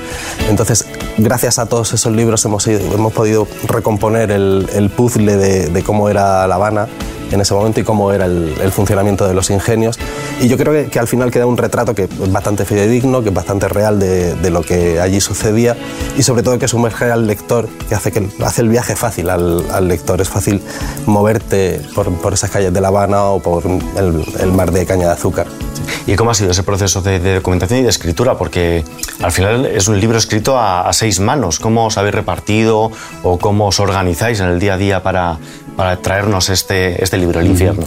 Entonces, 0.49 0.87
gracias 1.19 1.59
a 1.59 1.67
todos 1.67 1.93
esos 1.93 2.15
libros 2.15 2.43
hemos, 2.47 2.67
hemos 2.67 3.13
podido 3.13 3.47
recomponer 3.69 4.31
el, 4.31 4.69
el 4.75 4.89
puzzle 4.89 5.37
de 5.37 5.83
cómo 5.83 6.09
era 6.09 6.47
La 6.47 6.55
Habana 6.55 6.89
en 7.33 7.41
ese 7.41 7.55
momento 7.55 7.81
y 7.81 7.85
cómo 7.85 8.13
era 8.13 8.27
el, 8.27 8.73
funcionamiento 8.73 9.27
de 9.27 9.35
los 9.35 9.51
ingenios. 9.51 9.99
Y 10.41 10.49
yo 10.49 10.57
creo 10.57 10.89
que, 10.91 10.99
al 10.99 11.09
final 11.09 11.31
queda 11.31 11.47
un 11.47 11.57
retrato 11.57 11.95
que 11.95 12.05
es 12.05 12.33
bastante 12.33 12.65
fidedigno, 12.65 13.23
que 13.23 13.31
es 13.31 13.35
bastante 13.35 13.69
real 13.69 13.99
de, 13.99 14.51
lo 14.51 14.63
que 14.63 15.01
allí 15.01 15.21
sucedía 15.21 15.77
y 16.17 16.23
sobre 16.23 16.43
todo 16.43 16.59
que 16.59 16.69
sumerge 16.69 17.11
al 17.11 17.27
lector, 17.27 17.69
que 17.89 17.95
hace, 17.95 18.13
que, 18.13 18.29
hace 18.45 18.63
el 18.63 18.69
viaje 18.69 18.97
fácil 18.97 19.31
al, 19.31 19.89
lector. 19.89 20.21
Es 20.21 20.29
fácil 20.29 20.63
moverte 21.07 21.81
por, 21.95 22.33
esas 22.33 22.51
calles 22.51 22.73
de 22.73 22.81
La 22.81 22.89
Habana 22.89 23.25
o 23.25 23.41
por 23.41 23.65
el, 23.67 24.53
mar 24.53 24.71
de 24.71 24.87
caña 24.87 25.07
de 25.07 25.13
azúcar. 25.13 25.47
¿Y 26.07 26.17
cómo 26.17 26.31
ha 26.31 26.35
sido 26.35 26.51
ese 26.51 26.63
proceso 26.63 27.01
de, 27.01 27.37
documentación 27.37 27.81
y 27.81 27.83
de 27.83 27.89
escritura? 27.89 28.37
Porque 28.37 28.85
al 29.23 29.33
final 29.33 29.67
es 29.67 29.89
un 29.89 30.01
libro 30.01 30.19
escrito 30.19 30.59
a, 30.59 30.89
a 30.89 30.93
seis 30.93 31.21
manos. 31.21 31.59
¿Cómo 31.59 31.87
os 31.87 31.97
habéis 31.97 32.15
repartido 32.15 32.91
o 33.23 33.39
cómo 33.39 33.69
os 33.69 33.81
organizáis 33.81 34.41
en 34.41 34.49
el 34.49 34.59
día 34.59 34.75
a 34.75 34.77
día 34.77 35.03
para, 35.03 35.39
para 35.77 35.97
traernos 35.97 36.51
este, 36.51 37.03
este 37.03 37.19
libro, 37.19 37.41
El 37.41 37.47
infierno? 37.47 37.85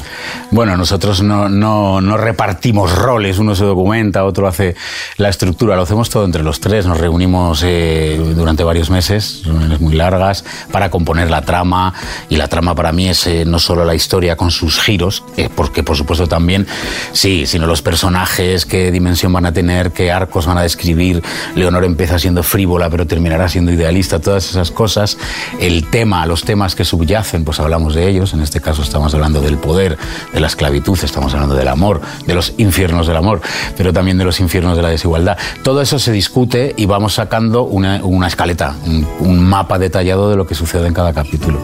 Bueno, 0.51 0.75
nosotros 0.77 1.21
no, 1.21 1.49
no, 1.49 2.01
no, 2.01 2.17
repartimos 2.17 2.95
roles, 2.95 3.39
uno 3.39 3.55
se 3.55 3.63
documenta, 3.63 4.25
otro 4.25 4.47
hace 4.47 4.75
la 5.17 5.29
estructura, 5.29 5.75
lo 5.75 5.83
hacemos 5.83 6.09
todo 6.09 6.25
entre 6.25 6.43
los 6.43 6.59
tres, 6.59 6.85
nos 6.85 6.99
reunimos 6.99 7.61
eh, 7.63 8.19
durante 8.35 8.63
varios 8.63 8.89
meses, 8.89 9.43
reuniones 9.45 9.79
muy 9.79 9.93
largas, 9.93 10.43
para 10.71 10.89
componer 10.89 11.29
la 11.29 11.41
trama, 11.43 11.93
y 12.29 12.37
la 12.37 12.47
trama 12.47 12.73
para 12.73 12.91
mí 12.91 13.07
es 13.07 13.27
eh, 13.27 13.45
no 13.45 13.59
solo 13.59 13.85
la 13.85 13.95
historia 13.95 14.35
con 14.35 14.51
sus 14.51 14.79
giros, 14.79 15.23
eh, 15.37 15.49
porque 15.53 15.83
por 15.83 15.95
supuesto 15.95 16.27
también, 16.27 16.65
sí, 17.11 17.45
sino 17.45 17.67
los 17.67 17.81
personajes, 17.81 18.65
qué 18.65 18.91
dimensión 18.91 19.31
van 19.31 19.45
a 19.45 19.53
tener, 19.53 19.91
qué 19.91 20.11
arcos 20.11 20.45
van 20.47 20.57
a 20.57 20.63
describir, 20.63 21.21
Leonor 21.55 21.85
empieza 21.85 22.17
siendo 22.17 22.41
frívola 22.41 22.89
pero 22.89 23.05
terminará 23.05 23.47
siendo 23.47 23.71
idealista, 23.71 24.19
todas 24.19 24.49
esas 24.49 24.71
cosas, 24.71 25.17
el 25.59 25.87
tema, 25.87 26.25
los 26.25 26.43
temas 26.43 26.75
que 26.75 26.83
subyacen, 26.83 27.43
pues 27.45 27.59
hablar 27.59 27.74
hablamos 27.75 27.93
de 27.93 28.07
ellos, 28.07 28.33
en 28.33 28.39
este 28.39 28.61
caso 28.61 28.81
estamos 28.81 29.13
hablando 29.13 29.41
del 29.41 29.57
poder, 29.57 29.97
de 30.33 30.39
la 30.39 30.47
esclavitud, 30.47 30.97
estamos 31.03 31.33
hablando 31.33 31.55
del 31.55 31.67
amor, 31.67 31.99
de 32.25 32.33
los 32.33 32.53
infiernos 32.55 33.05
del 33.05 33.17
amor, 33.17 33.41
pero 33.75 33.91
también 33.91 34.17
de 34.17 34.23
los 34.23 34.39
infiernos 34.39 34.77
de 34.77 34.81
la 34.81 34.87
desigualdad. 34.87 35.37
Todo 35.61 35.81
eso 35.81 35.99
se 35.99 36.13
discute 36.13 36.73
y 36.77 36.85
vamos 36.85 37.15
sacando 37.15 37.63
una, 37.63 37.99
una 38.01 38.27
escaleta, 38.27 38.75
un, 39.19 39.45
mapa 39.45 39.77
detallado 39.77 40.29
de 40.29 40.37
lo 40.37 40.47
que 40.47 40.55
sucede 40.55 40.87
en 40.87 40.93
cada 40.93 41.13
capítulo. 41.13 41.59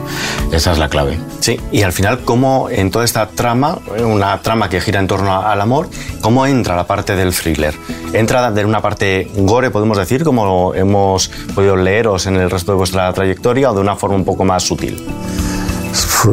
Esa 0.51 0.73
es 0.73 0.79
la 0.79 0.89
clave. 0.89 1.17
Sí, 1.39 1.59
y 1.71 1.83
al 1.83 1.93
final, 1.93 2.19
¿cómo 2.25 2.67
en 2.69 2.91
toda 2.91 3.05
esta 3.05 3.27
trama, 3.27 3.79
una 4.03 4.37
trama 4.41 4.67
que 4.67 4.81
gira 4.81 4.99
en 4.99 5.07
torno 5.07 5.41
al 5.41 5.61
amor, 5.61 5.89
cómo 6.19 6.45
entra 6.45 6.75
la 6.75 6.85
parte 6.85 7.15
del 7.15 7.33
thriller? 7.33 7.73
¿Entra 8.11 8.51
de 8.51 8.65
una 8.65 8.81
parte 8.81 9.31
gore, 9.37 9.71
podemos 9.71 9.97
decir, 9.97 10.25
como 10.25 10.75
hemos 10.75 11.29
podido 11.55 11.77
leeros 11.77 12.25
en 12.25 12.35
el 12.35 12.49
resto 12.49 12.73
de 12.73 12.77
vuestra 12.79 13.11
trayectoria, 13.13 13.71
o 13.71 13.73
de 13.73 13.79
una 13.79 13.95
forma 13.95 14.17
un 14.17 14.25
poco 14.25 14.43
más 14.43 14.63
sutil? 14.63 15.01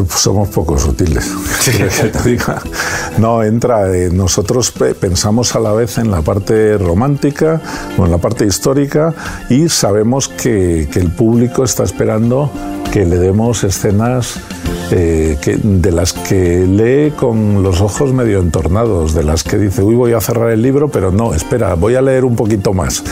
Somos 0.08 0.48
poco 0.48 0.78
sutiles. 0.78 1.32
No, 3.18 3.42
entra, 3.42 3.92
eh, 3.94 4.10
nosotros 4.12 4.72
pensamos 5.00 5.56
a 5.56 5.60
la 5.60 5.72
vez 5.72 5.98
en 5.98 6.10
la 6.10 6.22
parte 6.22 6.78
romántica 6.78 7.60
o 7.96 8.04
en 8.04 8.10
la 8.10 8.18
parte 8.18 8.46
histórica 8.46 9.12
y 9.50 9.68
sabemos 9.68 10.28
que, 10.28 10.88
que 10.92 11.00
el 11.00 11.10
público 11.10 11.64
está 11.64 11.82
esperando 11.82 12.50
que 12.92 13.04
le 13.04 13.18
demos 13.18 13.64
escenas 13.64 14.40
eh, 14.90 15.36
de 15.62 15.92
las 15.92 16.14
que 16.14 16.66
lee 16.66 17.10
con 17.14 17.62
los 17.62 17.82
ojos 17.82 18.14
medio 18.14 18.38
entornados, 18.38 19.12
de 19.12 19.22
las 19.22 19.44
que 19.44 19.58
dice, 19.58 19.82
uy, 19.82 19.94
voy 19.94 20.12
a 20.14 20.20
cerrar 20.20 20.50
el 20.50 20.62
libro, 20.62 20.88
pero 20.88 21.10
no, 21.10 21.34
espera, 21.34 21.74
voy 21.74 21.94
a 21.94 22.02
leer 22.02 22.24
un 22.24 22.36
poquito 22.36 22.72
más. 22.72 23.04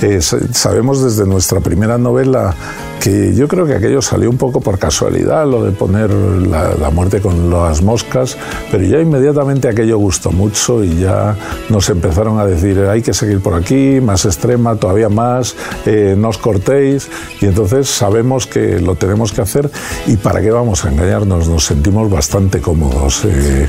Eh, 0.00 0.20
sabemos 0.20 1.02
desde 1.02 1.26
nuestra 1.26 1.58
primera 1.58 1.98
novela 1.98 2.54
que 3.00 3.34
yo 3.34 3.48
creo 3.48 3.66
que 3.66 3.74
aquello 3.74 4.00
salió 4.00 4.30
un 4.30 4.38
poco 4.38 4.60
por 4.60 4.78
casualidad, 4.78 5.46
lo 5.46 5.64
de 5.64 5.72
poner 5.72 6.10
la, 6.24 6.90
muerte 6.90 7.20
con 7.20 7.50
las 7.50 7.82
moscas, 7.82 8.36
pero 8.70 8.84
ya 8.84 9.00
inmediatamente 9.00 9.68
aquello 9.68 9.98
gustó 9.98 10.30
mucho 10.30 10.84
y 10.84 11.00
ya 11.00 11.36
nos 11.68 11.88
empezaron 11.90 12.38
a 12.38 12.46
decir, 12.46 12.78
hay 12.80 13.02
que 13.02 13.12
seguir 13.12 13.40
por 13.40 13.54
aquí, 13.54 14.00
más 14.00 14.24
extrema, 14.24 14.76
todavía 14.76 15.08
más, 15.08 15.56
eh, 15.86 16.14
no 16.16 16.28
os 16.28 16.38
cortéis, 16.38 17.08
y 17.40 17.46
entonces 17.46 17.88
sabemos 17.88 18.46
que 18.46 18.80
lo 18.80 18.94
tenemos 18.94 19.32
que 19.32 19.40
hacer 19.40 19.70
y 20.06 20.16
para 20.16 20.40
qué 20.40 20.50
vamos 20.50 20.84
a 20.84 20.90
engañarnos, 20.90 21.48
nos 21.48 21.64
sentimos 21.64 22.10
bastante 22.10 22.60
cómodos 22.60 23.24
eh, 23.24 23.68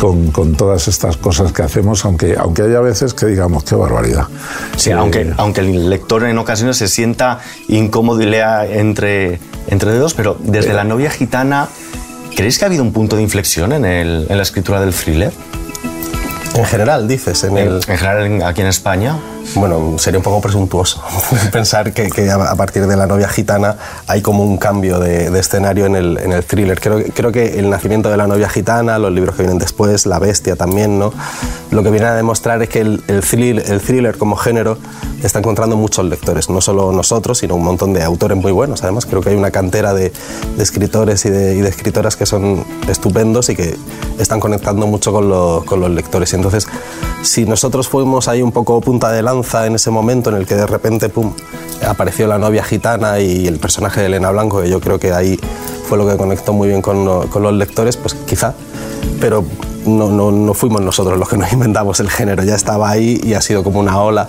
con, 0.00 0.30
con, 0.30 0.54
todas 0.54 0.88
estas 0.88 1.16
cosas 1.16 1.52
que 1.52 1.62
hacemos, 1.62 2.04
aunque, 2.04 2.36
aunque 2.38 2.62
haya 2.62 2.80
veces 2.80 3.14
que 3.14 3.26
digamos, 3.26 3.64
qué 3.64 3.74
barbaridad. 3.74 4.26
Sí, 4.76 4.90
aunque, 4.90 5.22
eh, 5.22 5.34
aunque 5.36 5.60
el 5.60 5.90
lector 5.90 6.24
en 6.24 6.38
ocasiones 6.38 6.76
se 6.76 6.88
sienta 6.88 7.40
incómodo 7.68 8.22
y 8.22 8.26
lea 8.26 8.66
entre, 8.66 9.40
entre 9.68 9.92
dedos, 9.92 10.14
pero 10.14 10.36
desde 10.40 10.72
la 10.72 10.84
novia 10.84 11.10
gitana, 11.10 11.68
¿creéis 12.36 12.58
que 12.58 12.64
ha 12.64 12.68
habido 12.68 12.82
un 12.82 12.92
punto 12.92 13.16
de 13.16 13.22
inflexión 13.22 13.72
en, 13.72 13.84
el, 13.84 14.26
en 14.28 14.36
la 14.36 14.42
escritura 14.42 14.80
del 14.80 14.94
thriller? 14.94 15.32
En 16.54 16.64
general, 16.64 17.08
dices. 17.08 17.44
En, 17.44 17.58
el... 17.58 17.80
en 17.86 17.98
general, 17.98 18.42
aquí 18.42 18.60
en 18.60 18.66
España. 18.68 19.18
Bueno, 19.54 19.96
sería 19.98 20.18
un 20.18 20.24
poco 20.24 20.40
presuntuoso 20.40 21.02
pensar 21.52 21.92
que, 21.92 22.30
a 22.30 22.54
partir 22.56 22.86
de 22.86 22.96
la 22.96 23.06
novia 23.06 23.28
gitana 23.28 23.76
hay 24.06 24.20
como 24.20 24.44
un 24.44 24.58
cambio 24.58 24.98
de, 24.98 25.26
escenario 25.38 25.86
en 25.86 25.96
el, 25.96 26.18
en 26.18 26.32
el, 26.32 26.44
thriller. 26.44 26.80
Creo, 26.80 27.02
creo 27.14 27.32
que 27.32 27.58
el 27.58 27.70
nacimiento 27.70 28.10
de 28.10 28.16
la 28.16 28.26
novia 28.26 28.48
gitana, 28.48 28.98
los 28.98 29.12
libros 29.12 29.36
que 29.36 29.42
vienen 29.42 29.58
después, 29.58 30.04
La 30.04 30.18
bestia 30.18 30.56
también, 30.56 30.98
¿no? 30.98 31.12
lo 31.70 31.82
que 31.82 31.90
viene 31.90 32.06
a 32.06 32.14
demostrar 32.14 32.62
es 32.62 32.68
que 32.68 32.80
el, 32.80 33.02
el, 33.08 33.20
thriller, 33.20 33.70
el 33.70 33.80
thriller 33.80 34.18
como 34.18 34.36
género 34.36 34.78
está 35.22 35.38
encontrando 35.38 35.76
muchos 35.76 36.04
lectores, 36.04 36.50
no 36.50 36.60
solo 36.60 36.92
nosotros, 36.92 37.38
sino 37.38 37.54
un 37.54 37.64
montón 37.64 37.92
de 37.92 38.02
autores 38.02 38.36
muy 38.36 38.52
buenos. 38.52 38.82
Además, 38.82 39.06
creo 39.06 39.22
que 39.22 39.30
hay 39.30 39.36
una 39.36 39.50
cantera 39.50 39.94
de, 39.94 40.12
escritores 40.58 41.24
y 41.24 41.30
de, 41.30 41.66
escritoras 41.66 42.16
que 42.16 42.26
son 42.26 42.64
estupendos 42.88 43.48
y 43.48 43.56
que 43.56 43.76
están 44.18 44.40
conectando 44.40 44.86
mucho 44.86 45.12
con, 45.12 45.28
los 45.28 45.90
lectores. 45.90 46.32
Entonces, 46.34 46.66
si 47.22 47.44
nosotros 47.44 47.88
fuimos 47.88 48.28
ahí 48.28 48.42
un 48.42 48.52
poco 48.52 48.80
punta 48.80 49.10
de 49.10 49.22
lanza 49.22 49.66
en 49.66 49.74
ese 49.74 49.90
momento 49.90 50.30
en 50.30 50.36
el 50.36 50.46
que 50.46 50.54
de 50.54 50.66
repente, 50.66 51.08
pum, 51.08 51.32
apareció 51.86 52.26
la 52.26 52.38
novia 52.38 52.62
gitana 52.64 53.20
y 53.20 53.46
el 53.46 53.58
personaje 53.58 54.00
de 54.00 54.06
Elena 54.06 54.30
Blanco, 54.30 54.62
que 54.62 54.68
yo 54.68 54.80
creo 54.80 54.98
que 54.98 55.12
ahí 55.12 55.38
fue 55.88 55.98
lo 55.98 56.06
que 56.06 56.16
conectó 56.16 56.52
muy 56.52 56.68
bien 56.68 56.82
con, 56.82 57.28
con 57.28 57.42
los 57.42 57.52
lectores, 57.52 57.96
pues 57.96 58.14
quizá, 58.14 58.54
pero 59.20 59.44
no, 59.86 60.10
no, 60.10 60.30
no, 60.30 60.54
fuimos 60.54 60.82
nosotros 60.82 61.18
los 61.18 61.28
que 61.28 61.36
nos 61.36 61.52
inventamos 61.52 62.00
el 62.00 62.10
género, 62.10 62.42
ya 62.42 62.54
estaba 62.54 62.90
ahí 62.90 63.20
y 63.22 63.34
ha 63.34 63.40
sido 63.40 63.62
como 63.62 63.80
una 63.80 64.00
ola 64.00 64.28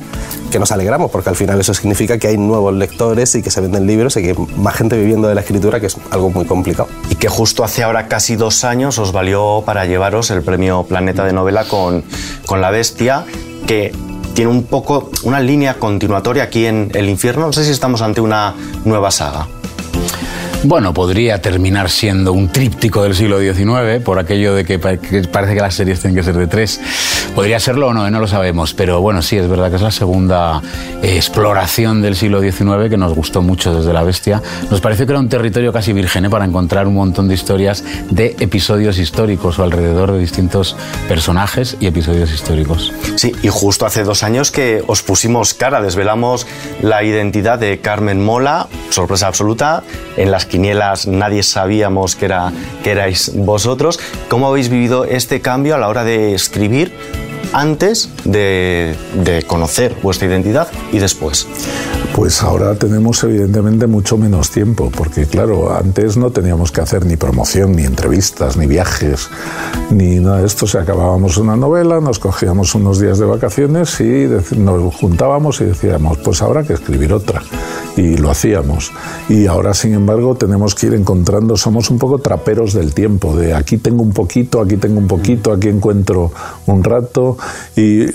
que 0.52 0.60
nos 0.60 0.72
alegramos, 0.72 1.12
porque 1.12 1.30
al 1.30 1.36
final 1.36 1.60
eso 1.60 1.74
significa 1.74 2.18
que 2.18 2.28
hay 2.28 2.38
nuevos 2.38 2.74
lectores 2.74 3.36
y 3.36 3.42
que 3.42 3.52
se 3.52 3.62
venden 3.62 3.86
libros 3.86 4.16
y 4.18 4.22
que 4.22 4.36
más 4.58 4.76
gente 4.76 4.98
viviendo 4.98 5.28
de 5.28 5.36
la 5.36 5.42
escritura, 5.42 5.80
que 5.80 5.88
es 5.88 5.98
algo 6.12 6.30
muy 6.30 6.46
complicado. 6.46 6.88
Y 7.10 7.16
que 7.16 7.28
justo 7.28 7.64
hace 7.64 7.84
ahora 7.84 8.08
casi 8.08 8.36
dos 8.36 8.64
años 8.64 8.98
os 9.00 9.12
valió 9.12 9.64
para 9.66 9.86
llevaros 9.86 10.32
el 10.32 10.42
premio 10.42 10.84
Planeta 10.84 11.26
de 11.26 11.34
Novela 11.34 11.66
con, 11.66 12.04
con 12.46 12.62
La 12.62 12.72
Bestia, 12.72 13.26
que 13.66 13.92
tiene 14.34 14.52
un 14.52 14.64
poco 14.64 15.10
una 15.24 15.40
línea 15.40 15.76
continuatoria 15.80 16.44
aquí 16.44 16.66
en 16.66 16.92
El 16.94 17.10
Infierno. 17.10 17.48
No 17.48 17.54
sé 17.54 17.64
si 17.66 17.72
estamos 17.72 18.02
ante 18.02 18.22
una 18.22 18.54
nueva 18.86 19.12
saga. 19.12 19.48
Bueno, 20.64 20.92
podría 20.94 21.40
terminar 21.40 21.90
siendo 21.90 22.34
un 22.34 22.50
tríptico 22.50 23.04
del 23.04 23.14
siglo 23.14 23.40
XIX, 23.40 24.04
por 24.04 24.18
aquello 24.18 24.56
de 24.56 24.66
que, 24.66 24.80
parece 24.80 25.54
que 25.54 25.62
las 25.62 25.76
series 25.76 26.00
tienen 26.02 26.16
que 26.16 26.24
ser 26.24 26.36
de 26.36 26.48
tres. 26.48 26.82
Podría 27.36 27.60
serlo 27.60 27.88
o 27.88 27.94
no, 27.94 28.08
eh, 28.08 28.12
no 28.12 28.20
lo 28.20 28.28
sabemos, 28.28 28.74
pero 28.74 29.00
bueno, 29.00 29.22
sí, 29.22 29.38
es 29.38 29.48
verdad 29.48 29.70
que 29.70 29.76
es 29.76 29.82
la 29.84 29.92
segunda 29.92 30.62
eh, 31.04 31.16
exploración 31.16 32.02
del 32.02 32.16
siglo 32.16 32.42
XIX 32.42 32.90
que 32.90 32.98
nos 32.98 33.14
gustó 33.14 33.44
mucho 33.44 33.76
desde 33.76 33.94
La 33.94 34.04
Bestia. 34.04 34.42
Nos 34.72 34.82
pareció 34.82 35.06
que 35.06 35.12
era 35.12 35.20
un 35.20 35.30
territorio 35.30 35.72
casi 35.72 35.94
virgen 35.94 36.26
eh, 36.26 36.30
para 36.30 36.46
encontrar 36.46 36.88
un 36.88 36.96
montón 36.96 37.28
de 37.28 37.36
historias 37.36 37.84
de 38.10 38.36
episodios 38.40 38.98
históricos 38.98 39.60
o 39.60 39.64
alrededor 39.64 40.12
de 40.12 40.20
distintos 40.20 40.76
personajes 41.08 41.78
y 41.80 41.86
episodios 41.86 42.34
históricos. 42.34 42.92
Sí, 43.16 43.32
y 43.44 43.50
justo 43.50 43.86
hace 43.86 44.04
dos 44.04 44.24
años 44.24 44.52
que 44.52 44.84
os 44.88 45.04
pusimos 45.04 45.54
cara, 45.54 45.82
desvelamos 45.82 46.48
la 46.82 47.04
identidad 47.04 47.60
de 47.60 47.80
Carmen 47.80 48.26
Mola, 48.26 48.68
sorpresa 48.90 49.28
absoluta, 49.28 49.84
en 50.18 50.32
las 50.32 50.47
quinielas 50.50 51.08
nadie 51.08 51.44
sabíamos 51.44 52.16
que, 52.16 52.26
era, 52.26 52.52
que 52.84 52.92
erais 52.92 53.32
vosotros. 53.36 54.00
¿Cómo 54.30 54.48
habéis 54.48 54.70
vivido 54.70 55.06
este 55.06 55.42
cambio 55.42 55.76
a 55.76 55.78
la 55.78 55.88
hora 55.88 56.04
de 56.04 56.34
escribir 56.34 56.94
antes 57.54 58.10
de, 58.24 58.96
conocer 59.48 59.96
vuestra 60.02 60.28
identidad 60.28 60.68
y 60.92 61.00
después? 61.00 61.48
Pues 62.16 62.42
ahora 62.42 62.76
tenemos 62.76 63.24
evidentemente 63.24 63.86
mucho 63.86 64.18
menos 64.18 64.50
tiempo, 64.50 64.92
porque 64.96 65.28
claro, 65.28 65.76
antes 65.76 66.18
no 66.18 66.32
teníamos 66.32 66.72
que 66.72 66.82
hacer 66.82 67.06
ni 67.06 67.16
promoción, 67.16 67.76
ni 67.76 67.84
entrevistas, 67.84 68.58
ni 68.58 68.66
viajes, 68.66 69.30
ni 69.92 70.20
nada 70.20 70.40
de 70.40 70.48
esto. 70.48 70.66
Se 70.66 70.80
acabábamos 70.80 71.38
una 71.38 71.56
novela, 71.56 72.00
nos 72.02 72.18
cogíamos 72.20 72.74
unos 72.74 73.00
días 73.00 73.20
de 73.20 73.26
vacaciones 73.26 74.00
y 74.00 74.28
nos 74.58 74.96
juntábamos 74.96 75.62
y 75.62 75.66
decíamos, 75.66 76.18
pues 76.20 76.42
ahora 76.42 76.64
que 76.64 76.74
escribir 76.74 77.14
otra. 77.14 77.44
Y 77.98 78.16
lo 78.16 78.32
hacíamos. 78.32 78.94
Y 79.28 79.48
ahora, 79.48 79.74
sin 79.74 79.94
embargo, 79.94 80.36
tenemos 80.36 80.76
que 80.76 80.88
ir 80.88 80.94
encontrando, 80.94 81.58
somos 81.58 81.90
un 81.90 81.98
poco 81.98 82.20
traperos 82.20 82.74
del 82.74 82.94
tiempo, 82.94 83.36
de 83.36 83.54
aquí 83.54 83.78
tengo 83.78 84.04
un 84.04 84.14
poquito, 84.14 84.62
aquí 84.62 84.78
tengo 84.78 85.00
un 85.00 85.08
poquito, 85.08 85.52
aquí 85.52 85.68
encuentro 85.68 86.32
un 86.68 86.84
rato. 86.84 87.38
Y, 87.76 88.06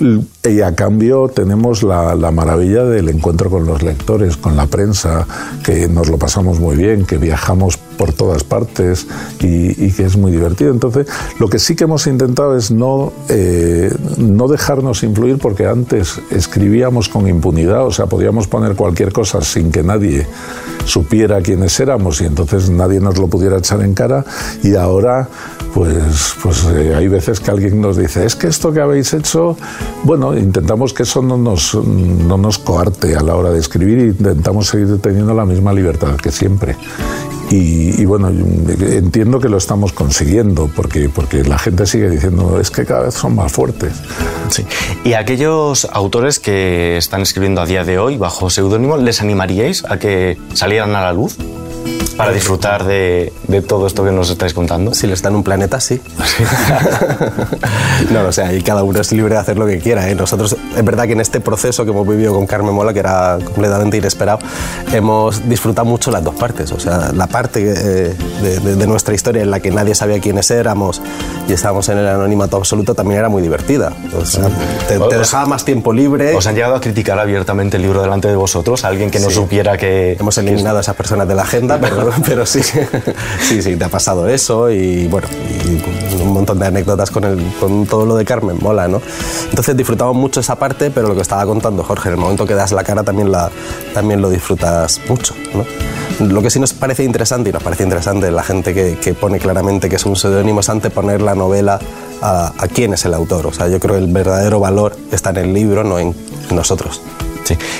a 0.63 0.75
cambio 0.75 1.29
tenemos 1.29 1.83
la, 1.83 2.15
la 2.15 2.31
maravilla 2.31 2.83
del 2.83 3.09
encuentro 3.09 3.49
con 3.49 3.65
los 3.65 3.81
lectores 3.83 4.37
con 4.37 4.55
la 4.55 4.67
prensa, 4.67 5.27
que 5.63 5.87
nos 5.87 6.09
lo 6.09 6.17
pasamos 6.17 6.59
muy 6.59 6.75
bien, 6.75 7.05
que 7.05 7.17
viajamos 7.17 7.77
por 7.97 8.13
todas 8.13 8.43
partes 8.43 9.07
y, 9.39 9.91
que 9.91 10.05
es 10.05 10.17
muy 10.17 10.31
divertido. 10.31 10.71
Entonces, 10.71 11.07
lo 11.39 11.47
que 11.47 11.59
sí 11.59 11.75
que 11.75 11.83
hemos 11.83 12.07
intentado 12.07 12.57
es 12.57 12.71
no, 12.71 13.13
eh, 13.29 13.93
no 14.17 14.47
dejarnos 14.47 15.03
influir 15.03 15.37
porque 15.37 15.67
antes 15.67 16.19
escribíamos 16.31 17.09
con 17.09 17.27
impunidad, 17.27 17.85
o 17.85 17.91
sea, 17.91 18.07
podíamos 18.07 18.47
poner 18.47 18.75
cualquier 18.75 19.11
cosa 19.11 19.41
sin 19.41 19.71
que 19.71 19.83
nadie 19.83 20.27
supiera 20.85 21.41
quiénes 21.41 21.79
éramos 21.79 22.21
y 22.21 22.25
entonces 22.25 22.69
nadie 22.69 22.99
nos 22.99 23.17
lo 23.17 23.27
pudiera 23.27 23.57
echar 23.57 23.81
en 23.81 23.93
cara 23.93 24.25
y 24.63 24.75
ahora 24.75 25.29
pues, 25.73 26.35
pues 26.41 26.65
eh, 26.65 26.93
hay 26.95 27.07
veces 27.07 27.39
que 27.39 27.51
alguien 27.51 27.81
nos 27.81 27.97
dice, 27.97 28.25
es 28.25 28.35
que 28.35 28.47
esto 28.47 28.71
que 28.71 28.79
habéis 28.79 29.13
hecho, 29.13 29.57
bueno, 30.03 30.37
intentamos 30.37 30.93
que 30.93 31.03
eso 31.03 31.21
no 31.21 31.37
nos, 31.37 31.73
no 31.75 32.37
nos 32.37 32.59
coarte 32.59 33.15
a 33.15 33.21
la 33.21 33.35
hora 33.35 33.49
de 33.49 33.59
escribir 33.59 33.99
e 33.99 34.05
intentamos 34.07 34.67
seguir 34.67 34.99
teniendo 35.01 35.33
la 35.33 35.45
misma 35.45 35.73
libertad 35.73 36.15
que 36.17 36.31
siempre. 36.31 36.75
Y, 37.49 38.05
bueno, 38.05 38.29
entiendo 38.29 39.39
que 39.39 39.47
lo 39.47 39.57
estamos 39.57 39.93
consiguiendo 39.93 40.69
porque, 40.75 41.07
porque 41.07 41.43
la 41.43 41.59
gente 41.59 41.85
sigue 41.85 42.09
diciendo 42.09 42.59
es 42.59 42.71
que 42.71 42.83
cada 42.85 43.03
vez 43.03 43.13
son 43.13 43.35
más 43.35 43.51
fuertes. 43.51 43.93
Y 45.03 45.13
aquellos 45.13 45.85
autores 45.91 46.39
que 46.39 46.97
están 46.97 47.21
escribiendo 47.21 47.61
a 47.61 47.65
día 47.65 47.83
de 47.83 47.99
hoy 47.99 48.17
bajo 48.17 48.49
seudónimo, 48.49 48.97
¿les 48.97 49.21
animaríais 49.21 49.83
a 49.87 49.99
que 49.99 50.37
salieran 50.53 50.95
a 50.95 51.01
la 51.01 51.13
luz? 51.13 51.37
Para 52.17 52.31
disfrutar 52.31 52.83
de, 52.83 53.33
de, 53.47 53.61
todo 53.61 53.87
esto 53.87 54.03
que 54.03 54.11
nos 54.11 54.29
estáis 54.29 54.53
contando? 54.53 54.93
Si 54.93 55.07
le 55.07 55.13
está 55.13 55.29
en 55.29 55.35
un 55.35 55.43
planeta, 55.43 55.79
sí. 55.79 55.99
no, 58.11 58.27
o 58.27 58.31
sea, 58.31 58.53
y 58.53 58.61
cada 58.61 58.83
uno 58.83 59.01
es 59.01 59.11
libre 59.11 59.33
de 59.33 59.39
hacer 59.39 59.57
lo 59.57 59.65
que 59.65 59.79
quiera. 59.79 60.09
¿eh? 60.09 60.15
Nosotros, 60.15 60.55
es 60.75 60.85
verdad 60.85 61.05
que 61.05 61.13
en 61.13 61.21
este 61.21 61.39
proceso 61.39 61.85
que 61.85 61.91
hemos 61.91 62.07
vivido 62.07 62.33
con 62.33 62.45
Carmen 62.45 62.73
Mola, 62.73 62.93
que 62.93 62.99
era 62.99 63.39
completamente 63.43 63.97
inesperado, 63.97 64.39
hemos 64.91 65.47
disfrutado 65.49 65.85
mucho 65.85 66.11
las 66.11 66.23
dos 66.23 66.35
partes. 66.35 66.71
O 66.71 66.79
sea, 66.79 67.11
la 67.13 67.27
parte 67.27 67.61
eh, 67.61 68.15
de, 68.41 68.75
de, 68.75 68.87
nuestra 68.87 69.13
historia 69.13 69.41
en 69.41 69.49
la 69.49 69.59
que 69.59 69.71
nadie 69.71 69.95
sabía 69.95 70.19
quiénes 70.19 70.51
éramos 70.51 71.01
y 71.47 71.53
estábamos 71.53 71.89
en 71.89 71.97
el 71.97 72.07
anonimato 72.07 72.57
absoluto 72.57 72.95
también 72.95 73.19
era 73.19 73.29
muy 73.29 73.41
divertida. 73.41 73.91
O 74.15 74.25
sea, 74.25 74.49
te, 74.87 74.99
dejaba 74.99 75.45
más 75.45 75.65
tiempo 75.65 75.93
libre. 75.93 76.35
¿Os 76.35 76.47
han 76.47 76.55
llegado 76.55 76.75
a 76.75 76.81
criticar 76.81 77.19
abiertamente 77.19 77.77
el 77.77 77.83
libro 77.83 78.01
delante 78.01 78.27
de 78.27 78.35
vosotros? 78.35 78.83
¿Alguien 78.83 79.09
que 79.09 79.19
no 79.19 79.29
supiera 79.29 79.77
que...? 79.77 80.15
Hemos 80.19 80.37
eliminado 80.37 80.77
a 80.77 80.81
esas 80.81 80.95
personas 80.95 81.27
de 81.27 81.35
la 81.35 81.43
agenda, 81.43 81.72
pero 81.79 82.11
pero, 82.25 82.45
sí, 82.45 82.61
sí, 83.41 83.61
sí, 83.61 83.75
te 83.75 83.85
ha 83.85 83.89
pasado 83.89 84.27
eso 84.27 84.69
y 84.69 85.07
bueno, 85.07 85.27
un 86.21 86.33
montón 86.33 86.59
de 86.59 86.67
anécdotas 86.67 87.11
con, 87.11 87.23
el, 87.23 87.41
con 87.59 87.85
todo 87.85 88.05
lo 88.05 88.15
de 88.15 88.25
Carmen, 88.25 88.57
mola, 88.61 88.87
¿no? 88.87 89.01
Entonces 89.49 89.75
disfrutamos 89.75 90.15
mucho 90.15 90.39
esa 90.39 90.55
parte, 90.55 90.91
pero 90.91 91.07
lo 91.07 91.15
que 91.15 91.21
estaba 91.21 91.45
contando 91.45 91.83
Jorge, 91.83 92.09
en 92.09 92.15
el 92.15 92.21
momento 92.21 92.45
que 92.45 92.55
das 92.55 92.71
la 92.71 92.83
cara 92.83 93.03
también, 93.03 93.31
la, 93.31 93.49
también 93.93 94.21
lo 94.21 94.29
disfrutas 94.29 95.01
mucho, 95.07 95.35
¿no? 95.53 95.65
Lo 96.19 96.41
que 96.41 96.49
sí 96.49 96.59
nos 96.59 96.73
parece 96.73 97.03
interesante, 97.03 97.49
y 97.49 97.53
nos 97.53 97.63
parece 97.63 97.83
interesante 97.83 98.29
la 98.29 98.43
gente 98.43 98.73
que, 98.73 98.97
que 98.97 99.13
pone 99.13 99.39
claramente 99.39 99.89
que 99.89 99.95
es 99.95 100.05
un 100.05 100.15
seudónimo, 100.15 100.59
es 100.59 100.69
anteponer 100.69 101.21
la 101.21 101.33
novela 101.33 101.79
a, 102.21 102.53
a, 102.57 102.67
quién 102.67 102.93
es 102.93 103.03
el 103.05 103.13
autor. 103.13 103.47
O 103.47 103.53
sea, 103.53 103.67
yo 103.67 103.79
creo 103.79 103.95
que 103.95 104.01
el 104.03 104.11
verdadero 104.11 104.59
valor 104.59 104.95
está 105.11 105.31
en 105.31 105.37
el 105.37 105.53
libro, 105.53 105.83
no 105.83 105.97
en 105.97 106.15
nosotros. 106.51 107.01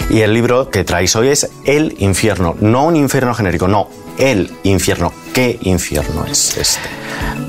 Y 0.10 0.22
el 0.22 0.34
libro 0.34 0.70
que 0.70 0.84
traéis 0.84 1.16
hoy 1.16 1.30
es 1.30 1.50
El 1.66 1.96
infierno, 2.00 2.56
no 2.60 2.86
un 2.86 2.96
infierno 2.96 3.34
genérico, 3.34 3.68
no, 3.68 3.90
el 4.18 4.52
infierno. 4.64 5.14
¿Qué 5.34 5.58
infierno 5.64 6.26
es 6.28 6.56
este? 6.58 6.90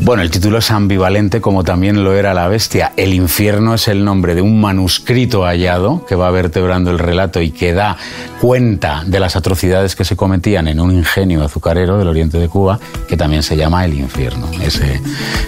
Bueno, 0.00 0.22
el 0.22 0.30
título 0.30 0.58
es 0.58 0.70
ambivalente 0.70 1.40
como 1.40 1.64
también 1.64 2.02
lo 2.02 2.14
era 2.14 2.32
la 2.32 2.48
bestia. 2.48 2.92
El 2.96 3.12
infierno 3.12 3.74
es 3.74 3.88
el 3.88 4.04
nombre 4.04 4.34
de 4.34 4.40
un 4.40 4.60
manuscrito 4.60 5.44
hallado 5.44 6.04
que 6.06 6.14
va 6.14 6.30
vertebrando 6.30 6.90
el 6.90 6.98
relato 6.98 7.42
y 7.42 7.50
que 7.50 7.74
da 7.74 7.96
cuenta 8.40 9.02
de 9.06 9.20
las 9.20 9.36
atrocidades 9.36 9.96
que 9.96 10.04
se 10.04 10.16
cometían 10.16 10.68
en 10.68 10.80
un 10.80 10.92
ingenio 10.92 11.44
azucarero 11.44 11.98
del 11.98 12.08
oriente 12.08 12.38
de 12.38 12.48
Cuba, 12.48 12.78
que 13.08 13.16
también 13.16 13.42
se 13.42 13.56
llama 13.56 13.84
el 13.84 13.94
infierno, 13.94 14.50
ese, 14.62 15.00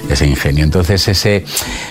ese 0.09 0.27
ingenio. 0.27 0.65
Entonces 0.65 1.07
ese, 1.09 1.45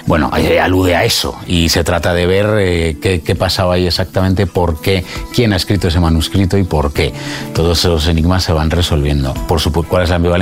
bueno, 0.05 0.31
alude 0.61 0.95
a 0.95 1.03
eso 1.03 1.37
y 1.47 1.69
se 1.69 1.83
trata 1.83 2.13
de 2.13 2.25
ver 2.25 2.47
eh, 2.59 2.97
qué, 3.01 3.21
qué 3.21 3.35
pasaba 3.35 3.75
ahí 3.75 3.85
exactamente, 3.85 4.47
por 4.47 4.81
qué, 4.81 5.03
quién 5.33 5.53
ha 5.53 5.55
escrito 5.55 5.87
ese 5.87 5.99
manuscrito 5.99 6.57
y 6.57 6.63
por 6.63 6.93
qué. 6.93 7.13
Todos 7.53 7.79
esos 7.79 8.07
enigmas 8.07 8.43
se 8.43 8.53
van 8.53 8.71
resolviendo. 8.71 9.33
Por 9.47 9.59
supuesto, 9.59 9.89
¿cuál 9.89 10.03
es 10.03 10.09
la 10.09 10.15
ambivalencia? 10.15 10.34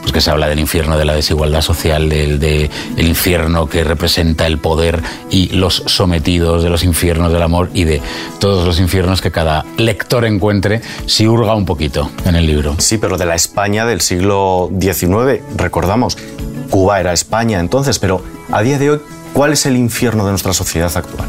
Pues 0.00 0.12
que 0.12 0.20
se 0.20 0.30
habla 0.30 0.48
del 0.48 0.60
infierno 0.60 0.98
de 0.98 1.04
la 1.04 1.14
desigualdad 1.14 1.62
social, 1.62 2.08
del 2.08 2.38
de 2.38 2.70
el 2.96 3.08
infierno 3.08 3.68
que 3.68 3.84
representa 3.84 4.46
el 4.46 4.58
poder 4.58 5.02
y 5.30 5.48
los 5.50 5.82
sometidos, 5.86 6.62
de 6.62 6.70
los 6.70 6.84
infiernos 6.84 7.32
del 7.32 7.42
amor 7.42 7.70
y 7.74 7.84
de 7.84 8.00
todos 8.38 8.66
los 8.66 8.78
infiernos 8.80 9.20
que 9.20 9.30
cada 9.30 9.64
lector 9.76 10.24
encuentre 10.24 10.80
si 11.06 11.26
hurga 11.26 11.54
un 11.54 11.64
poquito 11.64 12.10
en 12.24 12.36
el 12.36 12.46
libro. 12.46 12.74
Sí, 12.78 12.98
pero 12.98 13.16
de 13.16 13.26
la 13.26 13.34
España 13.34 13.86
del 13.86 14.00
siglo 14.00 14.70
XIX, 14.80 15.42
recordamos, 15.56 16.16
Cuba 16.70 17.00
era 17.00 17.12
España 17.12 17.60
entonces, 17.60 17.98
pero 17.98 18.22
a 18.50 18.62
día 18.62 18.78
de 18.78 18.90
hoy, 18.90 19.00
¿cuál 19.32 19.52
es 19.52 19.66
el 19.66 19.76
infierno 19.76 20.24
de 20.24 20.30
nuestra 20.30 20.52
sociedad 20.52 20.94
actual? 20.94 21.28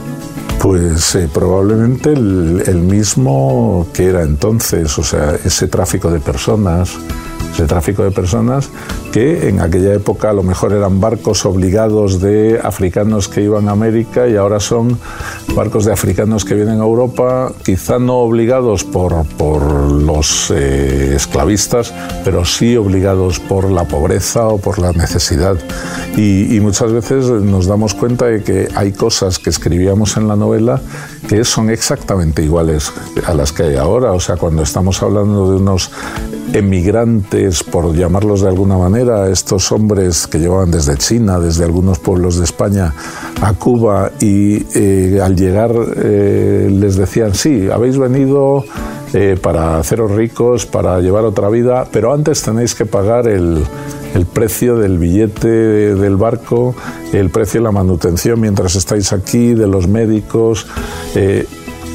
Pues 0.59 1.15
eh, 1.15 1.29
probablemente 1.33 2.11
el, 2.11 2.63
el 2.67 2.77
mismo 2.77 3.87
que 3.93 4.05
era 4.05 4.23
entonces, 4.23 4.97
o 4.97 5.03
sea, 5.03 5.35
ese 5.45 5.67
tráfico 5.67 6.11
de 6.11 6.19
personas, 6.19 6.91
de 7.57 7.65
tráfico 7.65 8.03
de 8.03 8.11
personas 8.11 8.69
que 9.11 9.49
en 9.49 9.59
aquella 9.59 9.93
época 9.93 10.29
a 10.29 10.33
lo 10.33 10.43
mejor 10.43 10.73
eran 10.73 10.99
barcos 10.99 11.45
obligados 11.45 12.21
de 12.21 12.59
africanos 12.63 13.27
que 13.27 13.41
iban 13.41 13.67
a 13.67 13.71
América 13.71 14.27
y 14.27 14.35
ahora 14.35 14.59
son 14.59 14.97
barcos 15.55 15.85
de 15.85 15.93
africanos 15.93 16.45
que 16.45 16.55
vienen 16.55 16.79
a 16.79 16.83
Europa, 16.83 17.51
quizá 17.63 17.99
no 17.99 18.17
obligados 18.17 18.83
por, 18.83 19.25
por 19.37 19.63
los 19.63 20.51
eh, 20.51 21.13
esclavistas, 21.15 21.93
pero 22.23 22.45
sí 22.45 22.77
obligados 22.77 23.39
por 23.39 23.69
la 23.69 23.85
pobreza 23.85 24.47
o 24.47 24.57
por 24.59 24.79
la 24.79 24.91
necesidad. 24.91 25.57
Y, 26.15 26.55
y 26.55 26.59
muchas 26.59 26.91
veces 26.91 27.25
nos 27.25 27.65
damos 27.65 27.93
cuenta 27.93 28.25
de 28.25 28.43
que 28.43 28.67
hay 28.75 28.91
cosas 28.91 29.39
que 29.39 29.49
escribíamos 29.49 30.17
en 30.17 30.27
la 30.27 30.35
novela 30.35 30.81
que 31.27 31.43
son 31.43 31.69
exactamente 31.69 32.43
iguales 32.43 32.91
a 33.25 33.33
las 33.33 33.51
que 33.51 33.63
hay 33.63 33.75
ahora. 33.75 34.11
O 34.13 34.19
sea, 34.19 34.37
cuando 34.37 34.63
estamos 34.63 35.01
hablando 35.01 35.51
de 35.51 35.57
unos 35.57 35.91
emigrantes, 36.53 37.38
por 37.69 37.93
llamarlos 37.93 38.41
de 38.41 38.49
alguna 38.49 38.77
manera, 38.77 39.29
estos 39.29 39.71
hombres 39.71 40.27
que 40.27 40.39
llevaban 40.39 40.71
desde 40.71 40.97
China, 40.97 41.39
desde 41.39 41.63
algunos 41.63 41.99
pueblos 41.99 42.37
de 42.37 42.43
España 42.43 42.93
a 43.41 43.53
Cuba 43.53 44.11
y 44.19 44.65
eh, 44.75 45.19
al 45.21 45.35
llegar 45.35 45.71
eh, 45.95 46.69
les 46.71 46.95
decían, 46.95 47.33
sí, 47.33 47.69
habéis 47.71 47.97
venido 47.97 48.65
eh, 49.13 49.37
para 49.41 49.77
haceros 49.77 50.11
ricos, 50.11 50.65
para 50.65 50.99
llevar 50.99 51.25
otra 51.25 51.49
vida, 51.49 51.87
pero 51.91 52.13
antes 52.13 52.41
tenéis 52.41 52.75
que 52.75 52.85
pagar 52.85 53.27
el, 53.27 53.63
el 54.13 54.25
precio 54.25 54.75
del 54.77 54.97
billete 54.97 55.95
del 55.95 56.15
barco, 56.15 56.75
el 57.13 57.29
precio 57.29 57.61
de 57.61 57.65
la 57.65 57.71
manutención 57.71 58.39
mientras 58.39 58.75
estáis 58.75 59.13
aquí, 59.13 59.53
de 59.53 59.67
los 59.67 59.87
médicos 59.87 60.67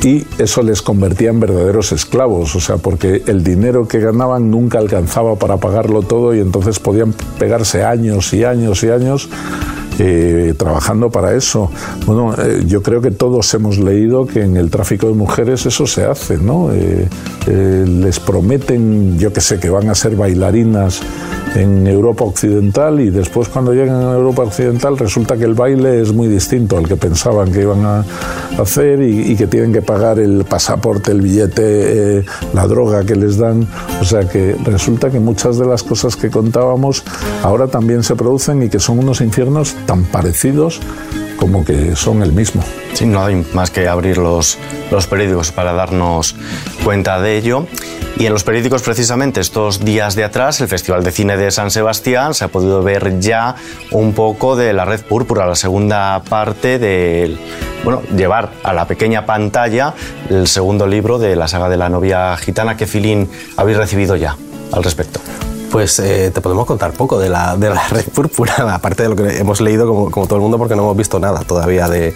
y 0.05 0.27
eso 0.39 0.63
les 0.63 0.83
convertía 0.83 1.31
en 1.31 1.41
verdaderos 1.41 1.91
esclavos, 1.91 2.55
o 2.55 2.61
sea, 2.61 2.77
porque 2.77 3.23
el 3.27 3.43
dinero 3.43 3.89
que 3.89 4.01
ganaban 4.01 4.51
nunca 4.51 4.79
alcanzaba 4.79 5.37
para 5.37 5.57
pagarlo 5.57 6.03
todo 6.03 6.35
y 6.35 6.41
entonces 6.41 6.79
podían 6.79 7.15
pegarse 7.39 7.83
años 7.83 8.35
y 8.35 8.45
años 8.45 8.85
y 8.85 8.91
años 8.91 9.31
eh, 9.99 10.53
trabajando 10.59 11.09
para 11.11 11.35
eso. 11.35 11.71
Bueno, 12.05 12.35
eh, 12.37 12.65
yo 12.67 12.83
creo 12.83 13.01
que 13.01 13.13
todos 13.13 13.55
hemos 13.55 13.79
leído 13.79 14.27
que 14.27 14.43
en 14.43 14.59
el 14.59 14.71
tráfico 14.71 15.07
de 15.07 15.15
mujeres 15.15 15.65
eso 15.65 15.87
se 15.87 16.05
hace, 16.05 16.37
¿no? 16.37 16.71
Eh, 16.73 17.09
les 17.47 18.21
prometen, 18.21 19.19
yo 19.19 19.33
que 19.33 19.41
sé, 19.41 19.59
que 19.59 19.71
van 19.71 19.89
a 19.89 19.95
ser 19.95 20.17
bailarinas 20.17 21.01
en 21.55 21.87
Europa 21.87 22.25
Occidental 22.25 23.01
y 23.01 23.11
después 23.11 23.49
cuando 23.49 23.73
llegan 23.73 24.03
a 24.03 24.13
Europa 24.15 24.43
Occidental 24.43 24.99
resulta 24.99 25.37
que 25.37 25.45
el 25.45 25.55
baile 25.55 26.01
es 26.01 26.13
muy 26.13 26.29
distinto 26.29 26.77
al 26.77 26.89
que 26.89 26.97
pensaban 26.97 27.53
que 27.53 27.63
iban 27.63 27.85
a 27.85 28.05
hacer 28.59 29.03
y, 29.03 29.35
que 29.37 29.47
tienen 29.47 29.73
que 29.73 29.83
pagar 29.83 30.19
el 30.19 30.45
pasaporte, 30.45 31.13
el 31.13 31.21
billete, 31.21 32.19
eh, 32.19 32.25
la 32.53 32.67
droga 32.67 33.05
que 33.05 33.17
les 33.17 33.39
dan. 33.39 33.67
O 34.01 34.05
sea 34.05 34.29
que 34.29 34.57
resulta 34.65 35.11
que 35.11 35.21
muchas 35.21 35.59
de 35.59 35.67
las 35.67 35.83
cosas 35.83 36.17
que 36.17 36.31
contábamos 36.31 37.03
ahora 37.43 37.67
también 37.67 38.03
se 38.03 38.17
producen 38.17 38.63
y 38.63 38.69
que 38.69 38.81
son 38.81 38.99
unos 38.99 39.21
infiernos 39.21 39.75
tan 39.87 40.05
parecidos 40.05 40.81
como 41.45 41.63
que 41.63 41.95
son 41.95 42.23
el 42.23 42.33
mismo. 42.33 42.65
Sí, 42.95 43.05
no 43.05 43.23
hay 43.23 43.45
más 43.53 43.71
que 43.71 43.87
abrir 43.87 44.17
los, 44.17 44.57
los 44.91 45.07
periódicos 45.07 45.53
para 45.53 45.75
darnos 45.75 46.35
cuenta 46.83 47.21
de 47.21 47.37
ello. 47.37 47.67
Y 48.17 48.25
en 48.25 48.33
los 48.33 48.45
periódicos, 48.45 48.81
precisamente 48.81 49.43
estos 49.43 49.85
días 49.85 50.15
de 50.15 50.25
atrás, 50.25 50.63
el 50.63 50.69
Festival 50.69 51.05
de 51.05 51.13
Cine 51.13 51.37
de 51.37 51.51
San 51.51 51.71
Sebastián, 51.71 52.33
se 52.33 52.47
ha 52.47 52.49
podido 52.49 52.83
ver 52.83 53.21
ya 53.21 53.57
un 53.91 54.15
poco 54.15 54.57
de 54.57 54.73
la 54.73 54.87
Red 54.87 55.03
Púrpura, 55.03 55.45
la 55.45 55.55
segunda 55.55 56.23
parte 56.27 56.79
de 56.79 57.37
bueno, 57.85 58.01
llevar 58.17 58.51
a 58.63 58.73
la 58.73 58.87
pequeña 58.87 59.27
pantalla 59.27 59.93
el 60.31 60.47
segundo 60.47 60.87
libro 60.87 61.19
de 61.19 61.37
la 61.37 61.47
saga 61.47 61.69
de 61.69 61.77
la 61.77 61.91
novia 61.91 62.39
gitana. 62.39 62.75
¿Qué 62.79 62.87
filín 62.87 63.29
habéis 63.59 63.77
recibido 63.77 64.17
ya 64.17 64.35
al 64.73 64.83
respecto? 64.83 65.21
Pues 65.75 65.99
eh, 65.99 66.31
te 66.33 66.41
podemos 66.41 66.67
contar 66.67 66.93
poco 66.93 67.19
de 67.19 67.29
la, 67.29 67.57
de 67.57 67.69
la 67.69 67.89
red 67.91 68.05
púrpura, 68.05 68.73
aparte 68.73 69.03
de 69.03 69.09
lo 69.09 69.17
que 69.17 69.39
hemos 69.39 69.61
leído 69.61 69.89
como, 70.09 70.29
todo 70.29 70.37
el 70.37 70.43
mundo, 70.43 70.57
porque 70.57 70.77
no 70.77 70.83
hemos 70.83 70.97
visto 70.97 71.19
nada 71.19 71.41
todavía 71.41 71.89
de, 71.89 72.15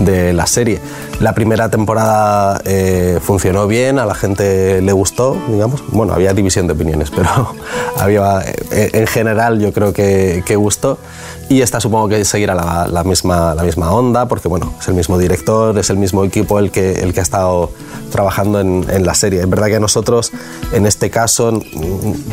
de 0.00 0.32
la 0.32 0.48
serie. 0.48 0.80
La 1.20 1.32
primera 1.32 1.70
temporada 1.70 2.60
eh, 2.64 3.20
funcionó 3.22 3.68
bien, 3.68 4.00
a 4.00 4.06
la 4.06 4.16
gente 4.16 4.82
le 4.82 4.90
gustó, 4.90 5.36
digamos. 5.46 5.84
Bueno, 5.92 6.14
había 6.14 6.34
división 6.34 6.66
de 6.66 6.72
opiniones, 6.72 7.10
pero 7.14 7.54
había, 7.96 8.40
eh, 8.72 8.90
en 8.92 9.06
general 9.06 9.60
yo 9.60 9.72
creo 9.72 9.92
que, 9.92 10.42
que 10.44 10.56
gustó. 10.56 10.98
Y 11.48 11.60
esta 11.62 11.80
supongo 11.80 12.08
que 12.08 12.24
seguirá 12.24 12.56
la, 12.56 12.88
la, 12.90 13.04
misma, 13.04 13.54
la 13.54 13.62
misma 13.62 13.92
onda, 13.92 14.26
porque 14.26 14.48
bueno, 14.48 14.74
es 14.80 14.88
el 14.88 14.94
mismo 14.94 15.16
director, 15.16 15.78
es 15.78 15.90
el 15.90 15.96
mismo 15.96 16.24
equipo 16.24 16.58
el 16.58 16.72
que, 16.72 16.92
el 17.02 17.14
que 17.14 17.20
ha 17.20 17.22
estado 17.22 17.70
trabajando 18.10 18.58
en, 18.58 18.84
en 18.90 19.06
la 19.06 19.14
serie. 19.14 19.40
Es 19.40 19.48
verdad 19.48 19.68
que 19.68 19.78
nosotros, 19.78 20.32
en 20.72 20.86
este 20.86 21.08
caso, 21.08 21.60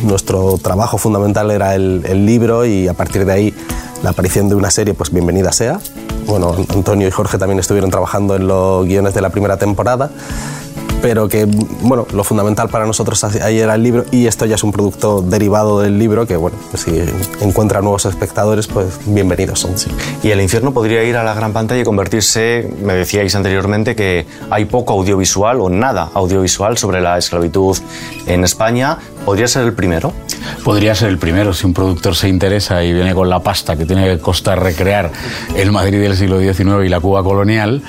nuestro 0.01 0.57
trabajo 0.57 0.97
fundamental 0.97 1.51
era 1.51 1.75
el, 1.75 2.03
el 2.07 2.25
libro 2.25 2.65
y 2.65 2.87
a 2.87 2.95
partir 2.95 3.25
de 3.25 3.33
ahí 3.33 3.53
la 4.01 4.09
aparición 4.09 4.49
de 4.49 4.55
una 4.55 4.71
serie, 4.71 4.95
pues 4.95 5.11
bienvenida 5.11 5.51
sea. 5.51 5.79
Bueno, 6.25 6.55
Antonio 6.69 7.07
y 7.07 7.11
Jorge 7.11 7.37
también 7.37 7.59
estuvieron 7.59 7.91
trabajando 7.91 8.35
en 8.35 8.47
los 8.47 8.85
guiones 8.85 9.13
de 9.13 9.21
la 9.21 9.29
primera 9.29 9.57
temporada 9.57 10.09
pero 11.03 11.27
que 11.27 11.43
bueno, 11.81 12.07
lo 12.13 12.23
fundamental 12.23 12.69
para 12.69 12.85
nosotros 12.85 13.21
ahí 13.25 13.59
era 13.59 13.75
el 13.75 13.83
libro 13.83 14.05
y 14.09 14.25
esto 14.25 14.45
ya 14.45 14.55
es 14.55 14.63
un 14.63 14.71
producto 14.71 15.21
derivado 15.21 15.81
del 15.81 15.99
libro 15.99 16.25
que 16.25 16.37
bueno, 16.37 16.57
pues 16.71 16.83
si 16.83 17.03
encuentra 17.41 17.81
nuevos 17.81 18.05
espectadores, 18.05 18.67
pues 18.67 18.99
bienvenidos. 19.05 19.67
Y 20.23 20.31
el 20.31 20.39
infierno 20.39 20.73
podría 20.73 21.03
ir 21.03 21.17
a 21.17 21.25
la 21.25 21.33
gran 21.33 21.51
pantalla 21.51 21.81
y 21.81 21.83
convertirse, 21.83 22.73
me 22.81 22.93
decíais 22.93 23.35
anteriormente 23.35 23.97
que 23.97 24.25
hay 24.49 24.63
poco 24.63 24.93
audiovisual 24.93 25.59
o 25.59 25.69
nada 25.69 26.09
audiovisual 26.13 26.77
sobre 26.77 27.01
la 27.01 27.17
esclavitud 27.17 27.77
en 28.25 28.45
España. 28.45 28.97
¿Podría 29.25 29.47
ser 29.47 29.63
el 29.63 29.73
primero? 29.73 30.11
Podría 30.65 30.95
ser 30.95 31.09
el 31.09 31.17
primero. 31.17 31.53
Si 31.53 31.65
un 31.65 31.73
productor 31.73 32.15
se 32.15 32.27
interesa 32.27 32.83
y 32.83 32.91
viene 32.91 33.13
con 33.13 33.29
la 33.29 33.39
pasta 33.39 33.77
que 33.77 33.85
tiene 33.85 34.05
que 34.05 34.19
costar 34.19 34.61
recrear 34.61 35.11
el 35.55 35.71
Madrid 35.71 36.01
del 36.01 36.17
siglo 36.17 36.39
XIX 36.39 36.85
y 36.85 36.89
la 36.89 36.99
Cuba 36.99 37.23
colonial, 37.23 37.81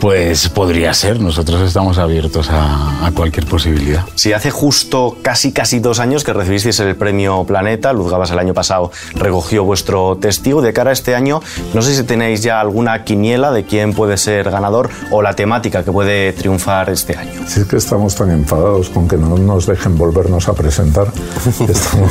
pues 0.00 0.48
podría 0.48 0.92
ser. 0.94 1.20
Nosotros 1.20 1.60
estamos 1.60 1.98
abiertos 1.98 2.50
a, 2.50 3.06
a 3.06 3.12
cualquier 3.12 3.46
posibilidad. 3.46 4.04
Si 4.16 4.32
hace 4.32 4.50
justo 4.50 5.16
casi 5.22 5.52
casi 5.52 5.78
dos 5.78 6.00
años 6.00 6.24
que 6.24 6.32
recibisteis 6.32 6.80
el 6.80 6.96
premio 6.96 7.44
Planeta, 7.44 7.92
Luz 7.92 8.10
Gabas 8.10 8.32
el 8.32 8.40
año 8.40 8.54
pasado 8.54 8.90
recogió 9.14 9.62
vuestro 9.62 10.16
testigo. 10.16 10.60
De 10.60 10.72
cara 10.72 10.90
a 10.90 10.92
este 10.92 11.14
año, 11.14 11.40
no 11.72 11.82
sé 11.82 11.94
si 11.94 12.02
tenéis 12.02 12.42
ya 12.42 12.60
alguna 12.60 13.04
quiniela 13.04 13.52
de 13.52 13.64
quién 13.64 13.94
puede 13.94 14.16
ser 14.16 14.50
ganador 14.50 14.90
o 15.12 15.22
la 15.22 15.34
temática 15.34 15.84
que 15.84 15.92
puede 15.92 16.32
triunfar 16.32 16.90
este 16.90 17.16
año. 17.16 17.46
Si 17.46 17.60
es 17.60 17.66
que 17.66 17.76
estamos 17.76 18.16
tan 18.16 18.30
enfadados 18.30 18.90
con 18.90 19.06
que 19.06 19.16
no 19.16 19.38
nos 19.38 19.66
dejen 19.66 19.96
volvernos 19.96 20.48
a 20.48 20.52
presentar 20.52 20.79
Estamos, 20.88 22.10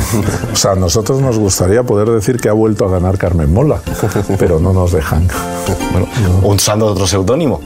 o 0.52 0.56
sea, 0.56 0.72
a 0.72 0.76
nosotros 0.76 1.20
nos 1.20 1.38
gustaría 1.38 1.82
poder 1.82 2.08
decir 2.08 2.38
que 2.38 2.48
ha 2.48 2.52
vuelto 2.52 2.84
a 2.84 2.90
ganar 2.90 3.18
Carmen 3.18 3.52
Mola, 3.52 3.80
pero 4.38 4.60
no 4.60 4.72
nos 4.72 4.92
dejan. 4.92 5.28
Bueno, 5.92 6.06
usando 6.42 6.86
otro 6.86 7.06
seudónimo. 7.06 7.60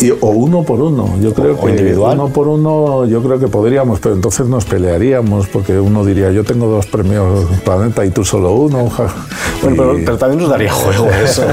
Y, 0.00 0.10
o 0.10 0.28
uno 0.28 0.62
por 0.62 0.80
uno, 0.80 1.16
yo 1.20 1.32
creo 1.32 1.54
o 1.54 1.64
que 1.64 1.70
individual. 1.70 2.18
uno 2.18 2.28
por 2.28 2.48
uno, 2.48 3.06
yo 3.06 3.22
creo 3.22 3.38
que 3.38 3.48
podríamos, 3.48 3.98
pero 4.00 4.14
entonces 4.14 4.46
nos 4.46 4.64
pelearíamos 4.64 5.48
porque 5.48 5.78
uno 5.78 6.04
diría 6.04 6.30
yo 6.30 6.44
tengo 6.44 6.66
dos 6.66 6.86
premios 6.86 7.46
Planeta 7.64 8.04
y 8.04 8.10
tú 8.10 8.24
solo 8.24 8.52
uno. 8.52 8.90
Ja. 8.90 9.08
Bueno, 9.62 9.76
pero, 9.76 9.96
pero 10.04 10.18
también 10.18 10.40
nos 10.40 10.50
daría 10.50 10.72
juego 10.72 11.08
eso. 11.10 11.44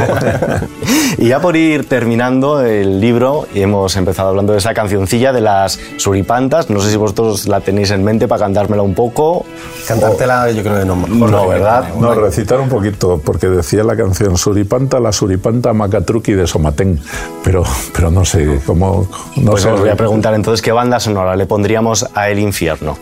y 1.18 1.28
ya 1.28 1.40
por 1.40 1.56
ir 1.58 1.88
terminando 1.88 2.62
el 2.62 3.00
libro, 3.02 3.48
hemos 3.54 3.96
empezado 3.98 4.30
hablando 4.30 4.54
de 4.54 4.60
esa 4.60 4.74
cancioncilla 4.74 5.34
de 5.34 5.42
las 5.42 5.80
suripantas. 5.98 6.70
No 6.70 6.80
sé 6.80 6.90
si 6.92 6.98
vosotros 6.98 7.48
la 7.48 7.60
tenéis 7.62 7.92
en 7.92 8.04
mente 8.04 8.28
para 8.28 8.46
cantármela 8.46 8.82
un 8.82 8.94
poco. 8.94 9.46
Cantártela 9.88 10.50
yo 10.52 10.64
creo 10.64 10.80
que 10.80 10.86
no. 10.86 10.96
No, 10.96 11.48
¿verdad? 11.48 11.94
No, 12.00 12.14
recitar 12.16 12.60
un 12.62 12.70
poquito, 12.70 13.22
porque 13.24 13.48
decía 13.48 13.84
la 13.84 13.96
canción 13.98 14.38
Suripanta, 14.38 15.00
la 15.00 15.12
Suripanta 15.12 15.74
Macatruqui 15.74 16.34
de 16.34 16.48
Somatén, 16.48 17.00
pero, 17.44 17.64
pero 17.94 18.10
no 18.12 18.24
sé 18.24 18.62
cómo. 18.66 19.08
No 19.36 19.52
Pues 19.52 19.64
sé. 19.64 19.70
os 19.72 19.80
voy 19.80 19.90
a 19.90 19.96
preguntar 19.96 20.34
entonces 20.34 20.62
qué 20.62 20.72
banda 20.72 21.00
sonora 21.00 21.36
le 21.36 21.46
pondríamos 21.46 22.08
a 22.14 22.30
El 22.30 22.40
Infierno. 22.40 22.98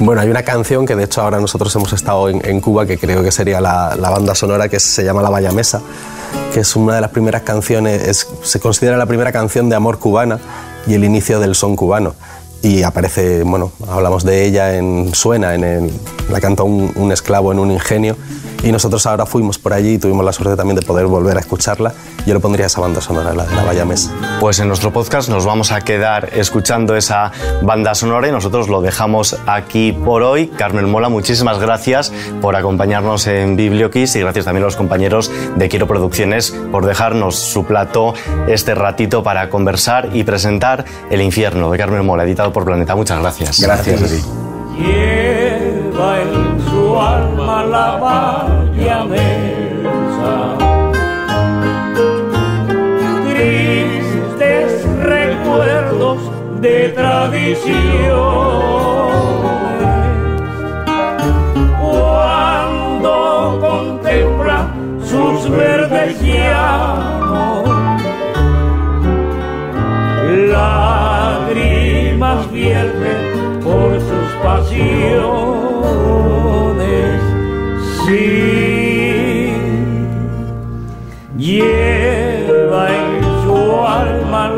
Bueno, 0.00 0.20
hay 0.20 0.28
una 0.30 0.42
canción 0.44 0.86
que 0.86 0.94
de 0.94 1.04
hecho 1.04 1.22
ahora 1.22 1.40
nosotros 1.40 1.74
hemos 1.74 1.92
estado 1.92 2.28
en, 2.28 2.60
Cuba, 2.60 2.86
que 2.86 2.98
creo 2.98 3.22
que 3.22 3.32
sería 3.32 3.60
la, 3.60 3.96
banda 3.96 4.34
sonora, 4.34 4.68
que 4.68 4.78
se 4.78 5.04
llama 5.04 5.22
La 5.22 5.30
Valla 5.30 5.50
Mesa, 5.50 5.80
que 6.54 6.60
es 6.60 6.76
una 6.76 6.94
de 6.94 7.00
las 7.00 7.10
primeras 7.10 7.42
canciones, 7.42 8.06
es- 8.06 8.28
se 8.42 8.60
considera 8.60 8.96
la 8.96 9.06
primera 9.06 9.32
canción 9.32 9.68
de 9.68 9.74
amor 9.76 9.98
cubana 9.98 10.38
y 10.86 10.94
el 10.94 11.02
inicio 11.04 11.40
del 11.40 11.54
son 11.56 11.74
cubano. 11.74 12.14
Y 12.62 12.82
aparece, 12.82 13.42
bueno, 13.42 13.72
hablamos 13.88 14.24
de 14.24 14.44
ella 14.44 14.76
en 14.76 15.10
Suena, 15.14 15.54
en 15.54 15.64
el- 15.64 15.92
la 16.30 16.40
canta 16.40 16.62
un 16.62 17.10
esclavo 17.12 17.50
en 17.52 17.58
un 17.58 17.72
ingenio. 17.72 18.16
Y 18.62 18.72
nosotros 18.72 19.06
ahora 19.06 19.26
fuimos 19.26 19.58
por 19.58 19.72
allí 19.72 19.94
y 19.94 19.98
tuvimos 19.98 20.24
la 20.24 20.32
suerte 20.32 20.56
también 20.56 20.76
de 20.76 20.82
poder 20.82 21.06
volver 21.06 21.36
a 21.36 21.40
escucharla. 21.40 21.92
Yo 22.26 22.34
le 22.34 22.40
pondría 22.40 22.66
esa 22.66 22.80
banda 22.80 23.00
sonora, 23.00 23.32
la 23.32 23.44
de 23.44 23.74
La 23.74 23.84
Mesa. 23.84 24.12
Pues 24.40 24.58
en 24.58 24.68
nuestro 24.68 24.92
podcast 24.92 25.28
nos 25.28 25.46
vamos 25.46 25.72
a 25.72 25.80
quedar 25.80 26.30
escuchando 26.34 26.96
esa 26.96 27.32
banda 27.62 27.94
sonora 27.94 28.28
y 28.28 28.32
nosotros 28.32 28.68
lo 28.68 28.82
dejamos 28.82 29.36
aquí 29.46 29.92
por 29.92 30.22
hoy. 30.22 30.48
Carmen 30.48 30.90
Mola, 30.90 31.08
muchísimas 31.08 31.58
gracias 31.58 32.12
por 32.42 32.56
acompañarnos 32.56 33.26
en 33.26 33.56
Biblioquiz 33.56 34.14
y 34.16 34.20
gracias 34.20 34.44
también 34.44 34.64
a 34.64 34.66
los 34.66 34.76
compañeros 34.76 35.30
de 35.56 35.68
Quiero 35.68 35.86
Producciones 35.86 36.50
por 36.70 36.84
dejarnos 36.84 37.36
su 37.36 37.64
plato 37.64 38.14
este 38.48 38.74
ratito 38.74 39.22
para 39.22 39.48
conversar 39.48 40.10
y 40.12 40.24
presentar 40.24 40.84
El 41.10 41.22
Infierno 41.22 41.70
de 41.70 41.78
Carmen 41.78 42.04
Mola, 42.04 42.24
editado 42.24 42.52
por 42.52 42.64
Planeta. 42.64 42.94
Muchas 42.94 43.20
gracias. 43.20 43.60
Gracias 43.60 44.02
a 44.02 44.06
ti. 44.06 44.22
Alma 47.00 47.64
la 47.64 47.96
valla 47.96 49.04
mensa. 49.04 50.34
Tristes 53.28 54.84
recuerdos 55.02 56.18
de 56.60 56.88
tradiciones. 56.90 57.78
Cuando 61.80 63.58
contempla 63.60 64.58
sus 65.04 65.48
verdes 65.50 66.20
llanos, 66.20 67.68
lágrimas 70.52 72.40
vierten 72.50 73.60
por 73.62 74.00
sus 74.00 74.30
pasiones. 74.42 75.47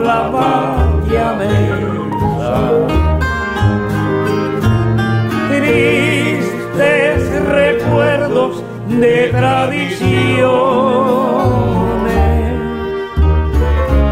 La 0.02 0.28
valla 0.28 1.32
mensa. 1.34 2.54
Tristes 5.48 7.20
recuerdos 7.48 8.62
de 8.88 9.28
tradiciones 9.28 10.40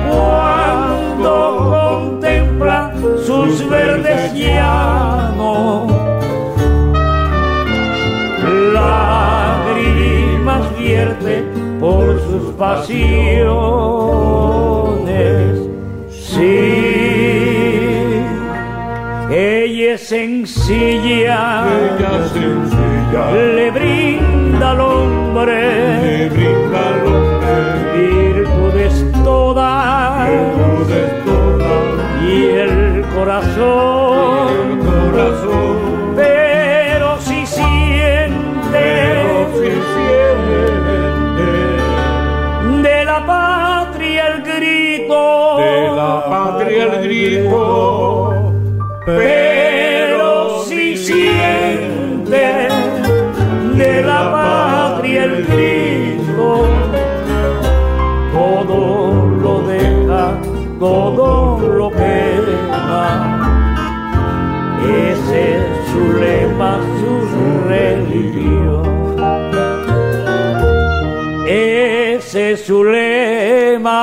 cuando 0.08 1.34
contempla 1.70 2.92
sus 3.26 3.68
verdes 3.68 4.34
llanos. 4.34 5.92
Lágrimas 8.72 10.64
vierte 10.78 11.44
por 11.80 12.20
sus 12.20 12.52
pasiones. 12.54 13.97
Ella 21.66 22.24
es 22.24 22.30
sencilla, 22.32 23.32
le 23.32 23.70
de 52.28 54.02
la 54.02 54.30
patria 54.30 55.24
el 55.24 55.46
grito, 55.46 56.66
todo 58.34 59.26
lo 59.42 59.62
deja, 59.66 60.38
todo 60.78 61.58
lo 61.58 61.90
queda, 61.90 63.38
ese 64.84 65.56
es 65.56 65.64
su 65.90 66.02
lema, 66.20 66.78
su 67.00 67.12
religión, 67.66 68.84
ese 71.46 72.52
es 72.52 72.60
su 72.66 72.84
lema, 72.84 73.96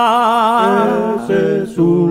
ese 1.27 1.67
su 1.75 2.05